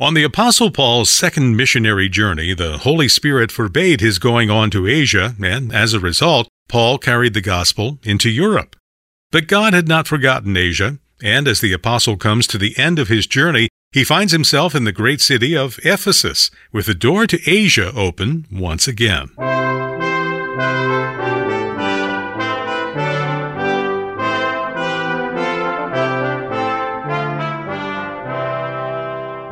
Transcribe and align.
On 0.00 0.14
the 0.14 0.24
Apostle 0.24 0.72
Paul's 0.72 1.08
second 1.08 1.56
missionary 1.56 2.08
journey, 2.08 2.52
the 2.52 2.78
Holy 2.78 3.08
Spirit 3.08 3.52
forbade 3.52 4.00
his 4.00 4.18
going 4.18 4.50
on 4.50 4.68
to 4.70 4.88
Asia, 4.88 5.36
and 5.40 5.72
as 5.72 5.94
a 5.94 6.00
result, 6.00 6.48
Paul 6.68 6.98
carried 6.98 7.32
the 7.32 7.40
gospel 7.40 8.00
into 8.02 8.28
Europe. 8.28 8.74
But 9.30 9.46
God 9.46 9.72
had 9.72 9.86
not 9.86 10.08
forgotten 10.08 10.56
Asia, 10.56 10.98
and 11.22 11.46
as 11.46 11.60
the 11.60 11.72
apostle 11.72 12.16
comes 12.16 12.48
to 12.48 12.58
the 12.58 12.76
end 12.76 12.98
of 12.98 13.06
his 13.06 13.28
journey, 13.28 13.68
he 13.92 14.02
finds 14.02 14.32
himself 14.32 14.74
in 14.74 14.82
the 14.82 14.90
great 14.90 15.20
city 15.20 15.56
of 15.56 15.78
Ephesus, 15.84 16.50
with 16.72 16.86
the 16.86 16.94
door 16.94 17.28
to 17.28 17.38
Asia 17.48 17.92
open 17.94 18.46
once 18.50 18.88
again. 18.88 19.30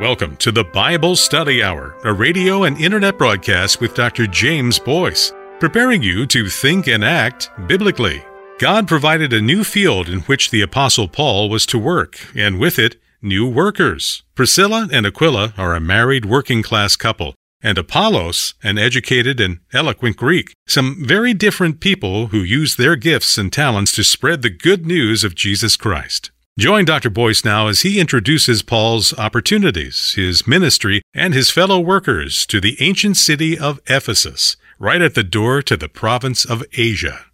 Welcome 0.03 0.35
to 0.39 0.51
the 0.51 0.65
Bible 0.65 1.15
Study 1.15 1.63
Hour, 1.63 1.95
a 2.03 2.13
radio 2.13 2.65
and 2.65 2.77
internet 2.77 3.17
broadcast 3.17 3.81
with 3.81 3.95
Dr. 3.95 4.27
James 4.27 4.81
Boice, 4.81 5.33
preparing 5.61 6.03
you 6.03 6.27
to 6.27 6.49
think 6.49 6.89
and 6.89 7.05
act 7.05 7.49
biblically. 7.69 8.21
God 8.59 8.89
provided 8.89 9.33
a 9.33 9.41
new 9.41 9.63
field 9.63 10.09
in 10.09 10.23
which 10.23 10.51
the 10.51 10.61
Apostle 10.61 11.07
Paul 11.07 11.49
was 11.49 11.67
to 11.67 11.79
work, 11.79 12.19
and 12.35 12.59
with 12.59 12.81
it, 12.81 13.01
new 13.23 13.49
workers. 13.49 14.25
Priscilla 14.35 14.89
and 14.91 15.07
Aquila 15.07 15.55
are 15.57 15.73
a 15.73 15.81
married 15.81 16.25
working 16.25 16.65
class 16.65 16.97
couple, 16.97 17.37
and 17.63 17.79
Apollos, 17.79 18.55
an 18.61 18.79
educated 18.79 19.39
and 19.39 19.61
eloquent 19.73 20.17
Greek. 20.17 20.53
Some 20.67 21.05
very 21.07 21.33
different 21.33 21.79
people 21.79 22.27
who 22.27 22.39
use 22.39 22.75
their 22.75 22.97
gifts 22.97 23.39
and 23.39 23.53
talents 23.53 23.95
to 23.95 24.03
spread 24.03 24.43
the 24.43 24.51
good 24.51 24.85
news 24.85 25.23
of 25.23 25.37
Jesus 25.37 25.77
Christ. 25.77 26.32
Join 26.59 26.85
Dr. 26.85 27.09
Boice 27.09 27.47
now 27.47 27.69
as 27.69 27.81
he 27.81 27.99
introduces 27.99 28.61
Paul's 28.61 29.19
opportunities, 29.19 30.13
his 30.17 30.47
ministry, 30.47 31.01
and 31.15 31.33
his 31.33 31.51
fellow 31.51 31.81
workers 31.81 32.45
to 32.45 32.61
the 32.61 32.77
ancient 32.79 33.17
city 33.17 33.59
of 33.59 33.81
Ephesus, 33.87 34.59
right 34.79 35.01
at 35.01 35.15
the 35.15 35.25
door 35.25 35.63
to 35.63 35.79
the 35.79 35.89
province 35.89 36.45
of 36.45 36.63
Asia. 36.75 37.25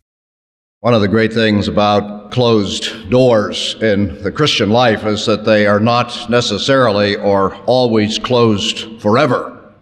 One 0.83 0.95
of 0.95 1.01
the 1.01 1.09
great 1.09 1.33
things 1.33 1.67
about 1.67 2.31
closed 2.31 3.11
doors 3.11 3.75
in 3.83 4.23
the 4.23 4.31
Christian 4.31 4.71
life 4.71 5.05
is 5.05 5.27
that 5.27 5.45
they 5.45 5.67
are 5.67 5.81
not 5.81 6.31
necessarily 6.31 7.17
or 7.17 7.57
always 7.65 8.21
closed 8.21 9.03
forever. 9.03 9.75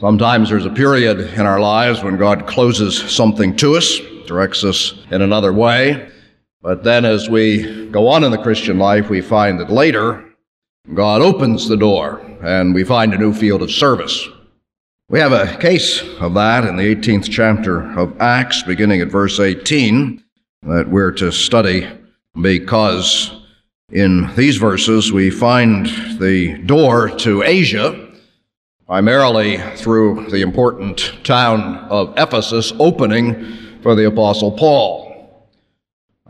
Sometimes 0.00 0.50
there's 0.50 0.66
a 0.66 0.70
period 0.70 1.20
in 1.20 1.46
our 1.46 1.60
lives 1.60 2.02
when 2.02 2.16
God 2.16 2.48
closes 2.48 2.98
something 3.08 3.54
to 3.58 3.76
us, 3.76 4.00
directs 4.26 4.64
us 4.64 4.94
in 5.12 5.22
another 5.22 5.52
way. 5.52 6.08
But 6.62 6.84
then 6.84 7.04
as 7.04 7.28
we 7.28 7.88
go 7.90 8.06
on 8.06 8.22
in 8.22 8.30
the 8.30 8.38
Christian 8.38 8.78
life, 8.78 9.10
we 9.10 9.20
find 9.20 9.58
that 9.58 9.70
later 9.70 10.24
God 10.94 11.20
opens 11.20 11.68
the 11.68 11.76
door 11.76 12.20
and 12.42 12.72
we 12.72 12.84
find 12.84 13.12
a 13.12 13.18
new 13.18 13.32
field 13.32 13.62
of 13.62 13.70
service. 13.70 14.28
We 15.08 15.18
have 15.18 15.32
a 15.32 15.56
case 15.58 16.02
of 16.20 16.34
that 16.34 16.64
in 16.64 16.76
the 16.76 16.94
18th 16.94 17.28
chapter 17.30 17.82
of 17.98 18.20
Acts, 18.20 18.62
beginning 18.62 19.00
at 19.00 19.08
verse 19.08 19.40
18, 19.40 20.22
that 20.62 20.88
we're 20.88 21.12
to 21.12 21.32
study 21.32 21.88
because 22.40 23.42
in 23.90 24.32
these 24.36 24.56
verses 24.56 25.12
we 25.12 25.30
find 25.30 25.86
the 26.18 26.58
door 26.64 27.08
to 27.08 27.42
Asia, 27.42 28.08
primarily 28.86 29.58
through 29.76 30.30
the 30.30 30.40
important 30.40 31.12
town 31.24 31.78
of 31.90 32.14
Ephesus, 32.16 32.72
opening 32.78 33.80
for 33.82 33.94
the 33.94 34.06
Apostle 34.06 34.52
Paul. 34.52 35.01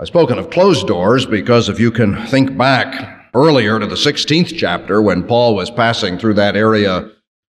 I've 0.03 0.09
spoken 0.09 0.37
of 0.37 0.51
closed 0.51 0.89
doors 0.89 1.27
because 1.27 1.69
if 1.69 1.79
you 1.79 1.93
can 1.93 2.27
think 2.27 2.59
back 2.59 3.31
earlier 3.35 3.79
to 3.79 3.87
the 3.87 3.95
16th 3.95 4.53
chapter 4.59 5.01
when 5.01 5.23
Paul 5.23 5.55
was 5.55 5.71
passing 5.71 6.19
through 6.19 6.35
that 6.35 6.57
area 6.57 7.09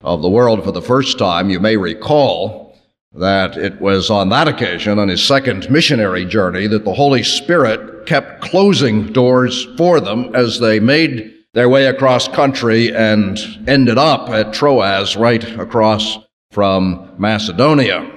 of 0.02 0.22
the 0.22 0.30
world 0.30 0.64
for 0.64 0.72
the 0.72 0.80
first 0.80 1.18
time, 1.18 1.50
you 1.50 1.60
may 1.60 1.76
recall 1.76 2.78
that 3.14 3.58
it 3.58 3.82
was 3.82 4.12
on 4.12 4.30
that 4.30 4.48
occasion, 4.48 5.00
on 5.00 5.08
his 5.08 5.24
second 5.24 5.72
missionary 5.72 6.24
journey, 6.24 6.68
that 6.68 6.86
the 6.86 6.94
Holy 6.94 7.24
Spirit 7.24 8.06
kept 8.06 8.42
closing 8.42 9.12
doors 9.12 9.66
for 9.76 10.00
them 10.00 10.36
as 10.36 10.60
they 10.60 10.80
made 10.80 11.34
their 11.56 11.68
way 11.68 11.88
across 11.88 12.28
country 12.28 12.96
and 12.96 13.40
ended 13.68 13.98
up 13.98 14.30
at 14.30 14.54
Troas, 14.54 15.16
right 15.16 15.44
across 15.60 16.20
from 16.52 17.12
Macedonia. 17.18 18.08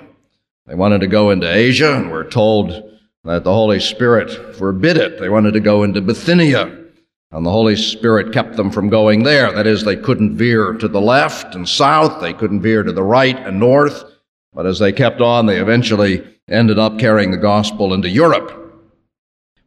They 0.66 0.74
wanted 0.74 1.00
to 1.00 1.06
go 1.06 1.30
into 1.30 1.50
Asia 1.50 1.96
and 1.96 2.10
were 2.10 2.24
told 2.24 2.84
that 3.24 3.44
the 3.44 3.52
Holy 3.52 3.80
Spirit 3.80 4.56
forbid 4.56 4.96
it. 4.96 5.18
They 5.18 5.28
wanted 5.28 5.52
to 5.52 5.60
go 5.60 5.82
into 5.82 6.00
Bithynia, 6.00 6.86
and 7.30 7.44
the 7.44 7.50
Holy 7.50 7.76
Spirit 7.76 8.32
kept 8.32 8.56
them 8.56 8.70
from 8.70 8.88
going 8.88 9.22
there. 9.22 9.52
That 9.52 9.66
is, 9.66 9.84
they 9.84 9.96
couldn't 9.96 10.36
veer 10.36 10.72
to 10.74 10.88
the 10.88 11.00
left 11.00 11.54
and 11.54 11.68
south, 11.68 12.20
they 12.20 12.32
couldn't 12.32 12.62
veer 12.62 12.82
to 12.82 12.92
the 12.92 13.02
right 13.02 13.36
and 13.36 13.60
north, 13.60 14.04
but 14.52 14.66
as 14.66 14.78
they 14.78 14.92
kept 14.92 15.20
on, 15.20 15.46
they 15.46 15.60
eventually 15.60 16.26
ended 16.48 16.78
up 16.78 16.98
carrying 16.98 17.30
the 17.30 17.36
gospel 17.36 17.92
into 17.92 18.08
Europe. 18.08 18.54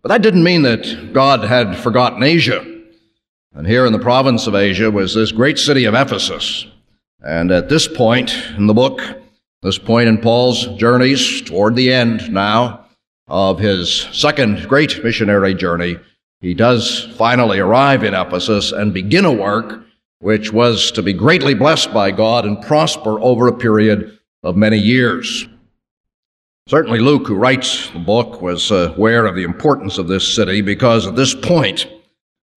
But 0.02 0.10
that 0.10 0.24
didn't 0.24 0.44
mean 0.44 0.64
that 0.64 1.14
God 1.14 1.44
had 1.44 1.78
forgotten 1.78 2.24
Asia. 2.24 2.66
And 3.54 3.68
here 3.68 3.86
in 3.86 3.94
the 3.94 4.00
province 4.00 4.48
of 4.48 4.56
Asia 4.56 4.90
was 4.90 5.14
this 5.14 5.32
great 5.32 5.60
city 5.60 5.86
of 5.86 5.94
Ephesus. 5.94 6.66
And 7.24 7.52
at 7.52 7.70
this 7.70 7.88
point 7.88 8.36
in 8.58 8.66
the 8.66 8.74
book, 8.74 9.02
this 9.62 9.78
point 9.78 10.10
in 10.10 10.18
Paul's 10.18 10.66
journeys 10.78 11.42
toward 11.42 11.76
the 11.76 11.94
end 11.94 12.34
now, 12.34 12.86
of 13.32 13.60
his 13.60 14.10
second 14.12 14.68
great 14.68 15.02
missionary 15.06 15.56
journey, 15.56 15.98
he 16.42 16.54
does 16.54 17.08
finally 17.16 17.60
arrive 17.60 18.04
in 18.04 18.14
Ephesus 18.14 18.74
and 18.74 18.94
begin 18.94 19.24
a 19.24 19.32
work 19.32 19.86
which 20.20 20.52
was 20.52 20.92
to 20.92 21.02
be 21.02 21.14
greatly 21.14 21.54
blessed 21.54 21.94
by 21.94 22.12
God 22.12 22.46
and 22.46 22.62
prosper 22.62 23.20
over 23.22 23.48
a 23.48 23.58
period 23.58 24.20
of 24.44 24.58
many 24.58 24.78
years. 24.78 25.48
Certainly, 26.68 27.00
Luke, 27.00 27.26
who 27.26 27.36
writes 27.36 27.90
the 27.92 28.00
book, 28.00 28.42
was 28.42 28.70
aware 28.70 29.26
of 29.26 29.36
the 29.36 29.44
importance 29.44 29.98
of 29.98 30.10
this 30.10 30.28
city 30.28 30.62
because 30.62 31.08
at 31.08 31.16
this 31.16 31.34
point, 31.34 31.88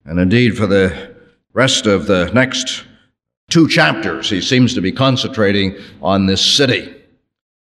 and 0.05 0.19
indeed 0.19 0.59
for 0.59 0.67
the 0.67 1.15
rest 1.53 1.87
of 1.87 2.07
the 2.07 2.31
next 2.35 2.85
two 3.49 3.69
chapters, 3.69 4.29
he 4.29 4.41
seems 4.41 4.75
to 4.75 4.81
be 4.81 4.91
concentrating 4.91 5.77
on 6.03 6.27
this 6.27 6.45
city. 6.45 6.95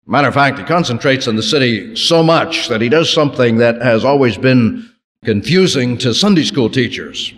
Matter 0.07 0.27
of 0.27 0.33
fact, 0.33 0.57
he 0.57 0.65
concentrates 0.65 1.27
on 1.27 1.35
the 1.35 1.43
city 1.43 1.95
so 1.95 2.23
much 2.23 2.67
that 2.69 2.81
he 2.81 2.89
does 2.89 3.11
something 3.11 3.57
that 3.57 3.81
has 3.81 4.03
always 4.03 4.37
been 4.37 4.89
confusing 5.23 5.97
to 5.99 6.13
Sunday 6.13 6.43
school 6.43 6.69
teachers. 6.69 7.33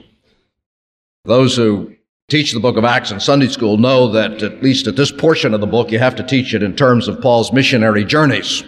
Those 1.25 1.55
who 1.55 1.95
teach 2.29 2.53
the 2.53 2.59
book 2.59 2.77
of 2.77 2.85
Acts 2.85 3.11
in 3.11 3.19
Sunday 3.19 3.47
school 3.47 3.77
know 3.77 4.07
that, 4.09 4.41
at 4.41 4.63
least 4.63 4.87
at 4.87 4.95
this 4.95 5.11
portion 5.11 5.53
of 5.53 5.61
the 5.61 5.67
book, 5.67 5.91
you 5.91 5.99
have 5.99 6.15
to 6.15 6.23
teach 6.23 6.53
it 6.53 6.63
in 6.63 6.75
terms 6.75 7.07
of 7.07 7.21
Paul's 7.21 7.51
missionary 7.51 8.05
journeys. 8.05 8.63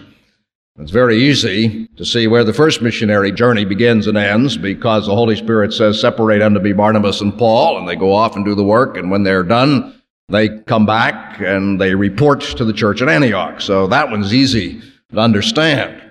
It's 0.78 0.92
very 0.92 1.24
easy 1.24 1.88
to 1.96 2.04
see 2.04 2.28
where 2.28 2.44
the 2.44 2.54
first 2.54 2.82
missionary 2.82 3.32
journey 3.32 3.64
begins 3.64 4.08
and 4.08 4.18
ends 4.18 4.58
because 4.58 5.06
the 5.06 5.16
Holy 5.16 5.38
Spirit 5.38 5.72
says, 5.72 6.02
Separate 6.02 6.42
unto 6.42 6.60
me 6.60 6.74
Barnabas 6.74 7.22
and 7.22 7.38
Paul, 7.38 7.78
and 7.78 7.88
they 7.88 7.96
go 7.96 8.14
off 8.14 8.36
and 8.36 8.44
do 8.44 8.56
the 8.56 8.64
work, 8.64 8.98
and 8.98 9.10
when 9.10 9.24
they're 9.24 9.44
done, 9.44 10.02
they 10.30 10.60
come 10.62 10.86
back 10.86 11.40
and 11.40 11.80
they 11.80 11.94
report 11.94 12.42
to 12.42 12.66
the 12.66 12.74
church 12.74 13.02
at 13.02 13.10
Antioch. 13.10 13.62
So 13.62 13.88
that 13.88 14.10
one's 14.10 14.34
easy 14.34 14.82
to 15.12 15.20
understand. 15.20 16.02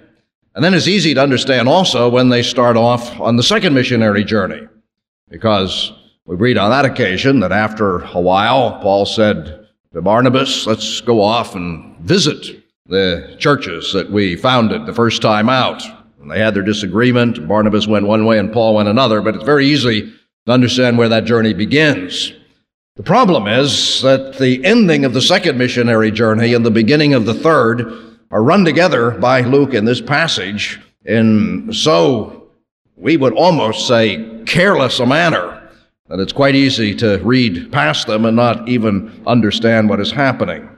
And 0.55 0.65
then 0.65 0.75
it's 0.75 0.87
easy 0.87 1.15
to 1.15 1.23
understand 1.23 1.69
also 1.69 2.09
when 2.09 2.29
they 2.29 2.43
start 2.43 2.77
off 2.77 3.19
on 3.21 3.37
the 3.37 3.43
second 3.43 3.75
missionary 3.75 4.23
journey, 4.23 4.69
because 5.29 5.93
we 6.27 6.37
read 6.37 6.59
on 6.59 6.71
that 6.71 6.85
occasion 6.85 7.41
that 7.41 7.51
after 7.51 8.01
a 8.05 8.21
while, 8.21 8.79
Paul 8.81 9.05
said 9.05 9.67
to 9.93 10.03
Barnabas, 10.03 10.67
Let's 10.67 11.01
go 11.01 11.21
off 11.21 11.57
and 11.57 11.97
visit 11.99 12.63
the 12.87 13.35
churches 13.39 13.93
that 13.95 14.11
we 14.11 14.37
founded 14.37 14.87
the 14.87 14.95
first 14.95 15.23
time 15.23 15.49
out. 15.49 15.83
And 16.21 16.31
they 16.31 16.39
had 16.39 16.55
their 16.55 16.63
disagreement. 16.63 17.49
Barnabas 17.49 17.89
went 17.89 18.07
one 18.07 18.25
way 18.25 18.39
and 18.39 18.53
Paul 18.53 18.77
went 18.77 18.89
another, 18.89 19.21
but 19.21 19.35
it's 19.35 19.45
very 19.45 19.67
easy 19.67 20.13
to 20.47 20.53
understand 20.53 20.99
where 20.99 21.09
that 21.09 21.25
journey 21.25 21.53
begins. 21.53 22.33
The 22.97 23.03
problem 23.03 23.49
is 23.49 24.03
that 24.03 24.39
the 24.39 24.65
ending 24.65 25.05
of 25.05 25.15
the 25.15 25.21
second 25.21 25.59
missionary 25.59 26.13
journey 26.13 26.55
and 26.55 26.65
the 26.65 26.71
beginning 26.71 27.13
of 27.13 27.27
the 27.27 27.35
third 27.35 27.93
are 28.31 28.43
run 28.43 28.65
together 28.65 29.11
by 29.11 29.41
Luke 29.41 29.75
in 29.75 29.85
this 29.85 30.01
passage 30.01 30.81
in 31.05 31.73
so, 31.73 32.51
we 32.97 33.17
would 33.17 33.35
almost 33.35 33.89
say, 33.89 34.43
careless 34.47 35.01
a 35.01 35.07
manner 35.07 35.69
that 36.09 36.21
it's 36.21 36.33
quite 36.33 36.55
easy 36.55 36.95
to 36.95 37.19
read 37.25 37.73
past 37.73 38.07
them 38.07 38.25
and 38.27 38.37
not 38.37 38.69
even 38.69 39.25
understand 39.27 39.89
what 39.89 39.99
is 39.99 40.13
happening. 40.13 40.69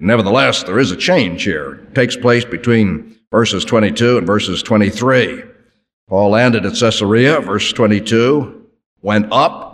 Nevertheless, 0.00 0.64
there 0.64 0.80
is 0.80 0.90
a 0.90 0.96
change 0.96 1.44
here. 1.44 1.74
It 1.74 1.94
takes 1.94 2.16
place 2.16 2.44
between 2.44 3.16
verses 3.30 3.64
22 3.64 4.18
and 4.18 4.26
verses 4.26 4.60
23. 4.60 5.44
Paul 6.08 6.30
landed 6.30 6.66
at 6.66 6.74
Caesarea, 6.74 7.40
verse 7.40 7.72
22, 7.72 8.66
went 9.02 9.28
up 9.30 9.71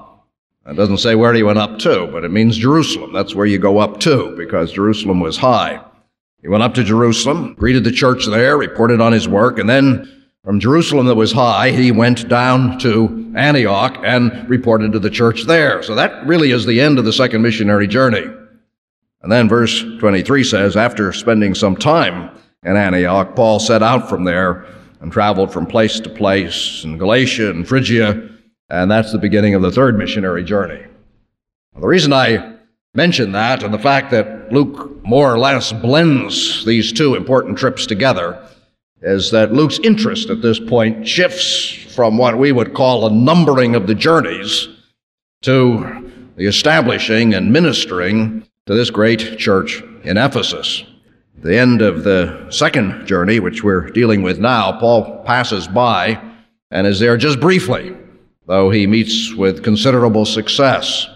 it 0.68 0.76
doesn't 0.76 0.98
say 0.98 1.14
where 1.14 1.34
he 1.34 1.42
went 1.42 1.58
up 1.58 1.78
to, 1.80 2.08
but 2.12 2.24
it 2.24 2.30
means 2.30 2.56
Jerusalem. 2.56 3.12
That's 3.12 3.34
where 3.34 3.46
you 3.46 3.58
go 3.58 3.78
up 3.78 4.00
to, 4.00 4.34
because 4.36 4.72
Jerusalem 4.72 5.20
was 5.20 5.36
high. 5.36 5.80
He 6.42 6.48
went 6.48 6.62
up 6.62 6.74
to 6.74 6.84
Jerusalem, 6.84 7.54
greeted 7.54 7.84
the 7.84 7.90
church 7.90 8.26
there, 8.26 8.56
reported 8.56 9.00
on 9.00 9.12
his 9.12 9.28
work, 9.28 9.58
and 9.58 9.68
then 9.68 10.08
From 10.48 10.60
Jerusalem 10.60 11.04
that 11.06 11.14
was 11.14 11.30
high, 11.30 11.72
he 11.72 11.92
went 11.92 12.26
down 12.26 12.78
to 12.78 13.34
Antioch 13.36 13.98
and 14.02 14.48
reported 14.48 14.92
to 14.92 14.98
the 14.98 15.10
church 15.10 15.42
there. 15.42 15.82
So 15.82 15.94
that 15.96 16.26
really 16.26 16.52
is 16.52 16.64
the 16.64 16.80
end 16.80 16.98
of 16.98 17.04
the 17.04 17.12
second 17.12 17.42
missionary 17.42 17.86
journey. 17.86 18.24
And 19.20 19.30
then 19.30 19.46
verse 19.46 19.82
23 19.98 20.44
says, 20.44 20.74
after 20.74 21.12
spending 21.12 21.54
some 21.54 21.76
time 21.76 22.30
in 22.62 22.76
Antioch, 22.76 23.36
Paul 23.36 23.60
set 23.60 23.82
out 23.82 24.08
from 24.08 24.24
there 24.24 24.64
and 25.02 25.12
traveled 25.12 25.52
from 25.52 25.66
place 25.66 26.00
to 26.00 26.08
place 26.08 26.82
in 26.82 26.96
Galatia 26.96 27.50
and 27.50 27.68
Phrygia, 27.68 28.30
and 28.70 28.90
that's 28.90 29.12
the 29.12 29.18
beginning 29.18 29.54
of 29.54 29.62
the 29.62 29.72
third 29.72 29.96
missionary 29.96 30.44
journey. 30.44 30.84
The 31.78 31.86
reason 31.86 32.12
I 32.12 32.56
mention 32.94 33.32
that 33.32 33.62
and 33.62 33.72
the 33.72 33.78
fact 33.78 34.10
that 34.10 34.52
Luke 34.52 35.04
more 35.04 35.32
or 35.32 35.38
less 35.38 35.72
blends 35.72 36.64
these 36.64 36.92
two 36.92 37.14
important 37.14 37.56
trips 37.56 37.86
together 37.86 38.44
is 39.00 39.30
that 39.30 39.52
Luke's 39.52 39.78
interest 39.78 40.28
at 40.28 40.42
this 40.42 40.58
point 40.58 41.06
shifts 41.06 41.70
from 41.94 42.18
what 42.18 42.36
we 42.36 42.50
would 42.52 42.74
call 42.74 43.06
a 43.06 43.12
numbering 43.12 43.74
of 43.74 43.86
the 43.86 43.94
journeys 43.94 44.68
to 45.42 46.32
the 46.36 46.46
establishing 46.46 47.34
and 47.34 47.52
ministering 47.52 48.44
to 48.66 48.74
this 48.74 48.90
great 48.90 49.38
church 49.38 49.82
in 50.02 50.16
Ephesus. 50.16 50.84
The 51.40 51.56
end 51.56 51.80
of 51.80 52.02
the 52.02 52.50
second 52.50 53.06
journey, 53.06 53.38
which 53.38 53.62
we're 53.62 53.88
dealing 53.90 54.22
with 54.22 54.40
now, 54.40 54.78
Paul 54.80 55.22
passes 55.24 55.68
by 55.68 56.20
and 56.70 56.86
is 56.86 57.00
there 57.00 57.16
just 57.16 57.40
briefly, 57.40 57.96
though 58.48 58.70
he 58.70 58.86
meets 58.86 59.34
with 59.34 59.62
considerable 59.62 60.24
success. 60.24 61.06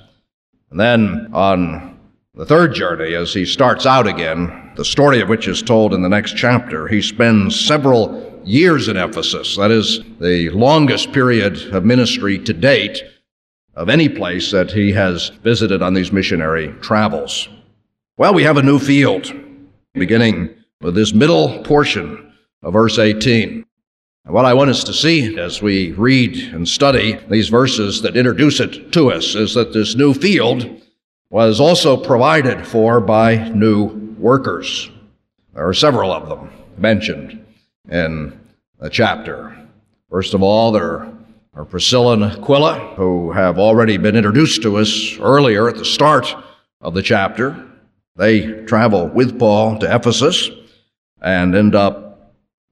And 0.71 0.79
then 0.79 1.31
on 1.33 1.99
the 2.35 2.47
third 2.47 2.75
journey, 2.75 3.15
as 3.15 3.35
he 3.35 3.45
starts 3.45 3.87
out 3.87 4.07
again, 4.07 4.73
the 4.77 4.85
story 4.85 5.21
of 5.21 5.29
which 5.29 5.49
is 5.49 5.63
told 5.63 5.95
in 5.95 6.03
the 6.03 6.09
next 6.09 6.37
chapter, 6.37 6.87
he 6.87 7.03
spends 7.03 7.59
several 7.59 8.41
years 8.45 8.89
in 8.89 8.97
Ephesus. 8.97 9.57
That 9.57 9.71
is 9.71 10.01
the 10.21 10.51
longest 10.51 11.13
period 11.13 11.75
of 11.75 11.85
ministry 11.85 12.39
to 12.39 12.53
date 12.53 13.03
of 13.75 13.89
any 13.89 14.09
place 14.09 14.51
that 14.51 14.71
he 14.71 14.93
has 14.93 15.31
visited 15.43 15.83
on 15.83 15.95
these 15.95 16.13
missionary 16.13 16.75
travels. 16.81 17.49
Well, 18.19 18.35
we 18.35 18.43
have 18.43 18.59
a 18.59 18.63
new 18.63 18.79
field, 18.79 19.33
beginning 19.95 20.55
with 20.83 20.95
this 20.95 21.15
middle 21.15 21.63
portion 21.63 22.35
of 22.63 22.75
verse 22.75 22.99
18. 22.99 23.65
What 24.25 24.45
I 24.45 24.55
want 24.55 24.71
us 24.71 24.85
to 24.85 24.93
see 24.93 25.37
as 25.37 25.61
we 25.61 25.91
read 25.93 26.37
and 26.55 26.67
study 26.67 27.19
these 27.29 27.49
verses 27.49 28.03
that 28.03 28.17
introduce 28.17 28.61
it 28.61 28.93
to 28.93 29.11
us 29.11 29.35
is 29.35 29.53
that 29.55 29.73
this 29.73 29.97
new 29.97 30.15
field 30.15 30.81
was 31.29 31.59
also 31.59 31.97
provided 31.97 32.65
for 32.65 33.01
by 33.01 33.49
new 33.49 33.87
workers. 34.19 34.89
There 35.55 35.67
are 35.67 35.75
several 35.75 36.13
of 36.13 36.29
them 36.29 36.53
mentioned 36.79 37.45
in 37.91 38.39
the 38.79 38.89
chapter. 38.89 39.57
First 40.09 40.35
of 40.35 40.43
all, 40.43 40.71
there 40.71 41.13
are 41.55 41.65
Priscilla 41.65 42.13
and 42.13 42.25
Aquila, 42.25 42.95
who 42.95 43.33
have 43.33 43.59
already 43.59 43.97
been 43.97 44.15
introduced 44.15 44.63
to 44.63 44.79
us 44.79 45.19
earlier 45.19 45.69
at 45.69 45.77
the 45.77 45.85
start 45.85 46.33
of 46.81 46.95
the 46.95 47.03
chapter. 47.03 47.67
They 48.15 48.63
travel 48.67 49.09
with 49.09 49.37
Paul 49.37 49.81
to 49.81 49.93
Ephesus 49.93 50.49
and 51.21 51.57
end 51.57 51.75
up 51.75 52.12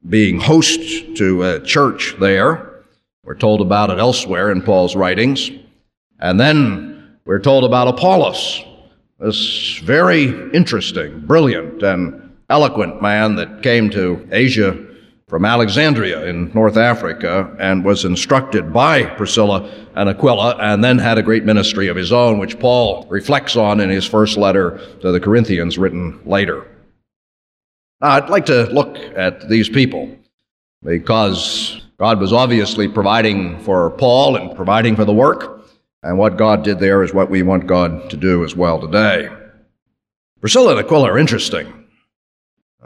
being 0.09 0.41
host 0.41 0.81
to 1.17 1.43
a 1.43 1.61
church 1.61 2.17
there. 2.21 2.85
We're 3.25 3.35
told 3.35 3.61
about 3.61 3.91
it 3.91 3.99
elsewhere 3.99 4.51
in 4.51 4.63
Paul's 4.63 4.97
writings. 4.97 5.51
And 6.19 6.41
then 6.41 7.19
we're 7.25 7.39
told 7.39 7.65
about 7.65 7.89
Apollos, 7.89 8.65
this 9.19 9.79
very 9.85 10.25
interesting, 10.53 11.21
brilliant, 11.27 11.83
and 11.83 12.37
eloquent 12.49 13.01
man 13.03 13.37
that 13.37 13.63
came 13.63 13.91
to 13.91 14.27
Asia 14.33 14.87
from 15.29 15.45
Alexandria 15.45 16.27
in 16.27 16.51
North 16.55 16.77
Africa 16.77 17.55
and 17.61 17.85
was 17.85 18.05
instructed 18.05 18.73
by 18.73 19.05
Priscilla 19.05 19.71
and 19.95 20.09
Aquila 20.09 20.57
and 20.57 20.83
then 20.83 20.99
had 20.99 21.19
a 21.19 21.23
great 21.23 21.45
ministry 21.45 21.87
of 21.87 21.97
his 21.97 22.13
own, 22.13 22.39
which 22.39 22.59
Paul 22.59 23.07
reflects 23.09 23.55
on 23.55 23.79
in 23.79 23.91
his 23.91 24.05
first 24.05 24.37
letter 24.37 24.81
to 25.03 25.13
the 25.13 25.21
Corinthians 25.21 25.79
written 25.79 26.19
later. 26.25 26.67
Now, 28.01 28.13
I'd 28.13 28.31
like 28.31 28.47
to 28.47 28.65
look 28.73 28.97
at 28.97 29.49
these 29.49 29.69
people 29.69 30.17
because 30.83 31.83
God 31.99 32.19
was 32.19 32.33
obviously 32.33 32.89
providing 32.89 33.59
for 33.61 33.91
Paul 33.91 34.37
and 34.37 34.57
providing 34.57 34.97
for 34.97 35.05
the 35.05 35.13
work, 35.13 35.67
and 36.03 36.17
what 36.17 36.39
God 36.39 36.63
did 36.63 36.79
there 36.79 37.03
is 37.03 37.13
what 37.13 37.29
we 37.29 37.43
want 37.43 37.67
God 37.67 38.09
to 38.09 38.17
do 38.17 38.43
as 38.43 38.57
well 38.57 38.81
today. 38.81 39.29
Priscilla 40.41 40.71
and 40.71 40.81
Aquila 40.81 41.11
are 41.11 41.19
interesting. 41.19 41.71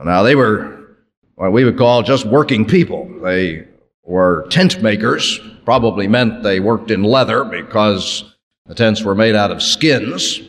Now, 0.05 0.25
they 0.25 0.35
were 0.35 0.97
what 1.37 1.53
we 1.53 1.65
would 1.65 1.79
call 1.79 2.03
just 2.03 2.27
working 2.27 2.65
people. 2.65 3.09
They 3.23 3.69
were 4.03 4.49
tent 4.51 4.83
makers, 4.83 5.39
probably 5.65 6.09
meant 6.09 6.43
they 6.43 6.59
worked 6.59 6.91
in 6.91 7.05
leather 7.05 7.45
because 7.45 8.35
the 8.67 8.75
tents 8.75 9.03
were 9.03 9.15
made 9.15 9.37
out 9.37 9.53
of 9.53 9.63
skins, 9.63 10.41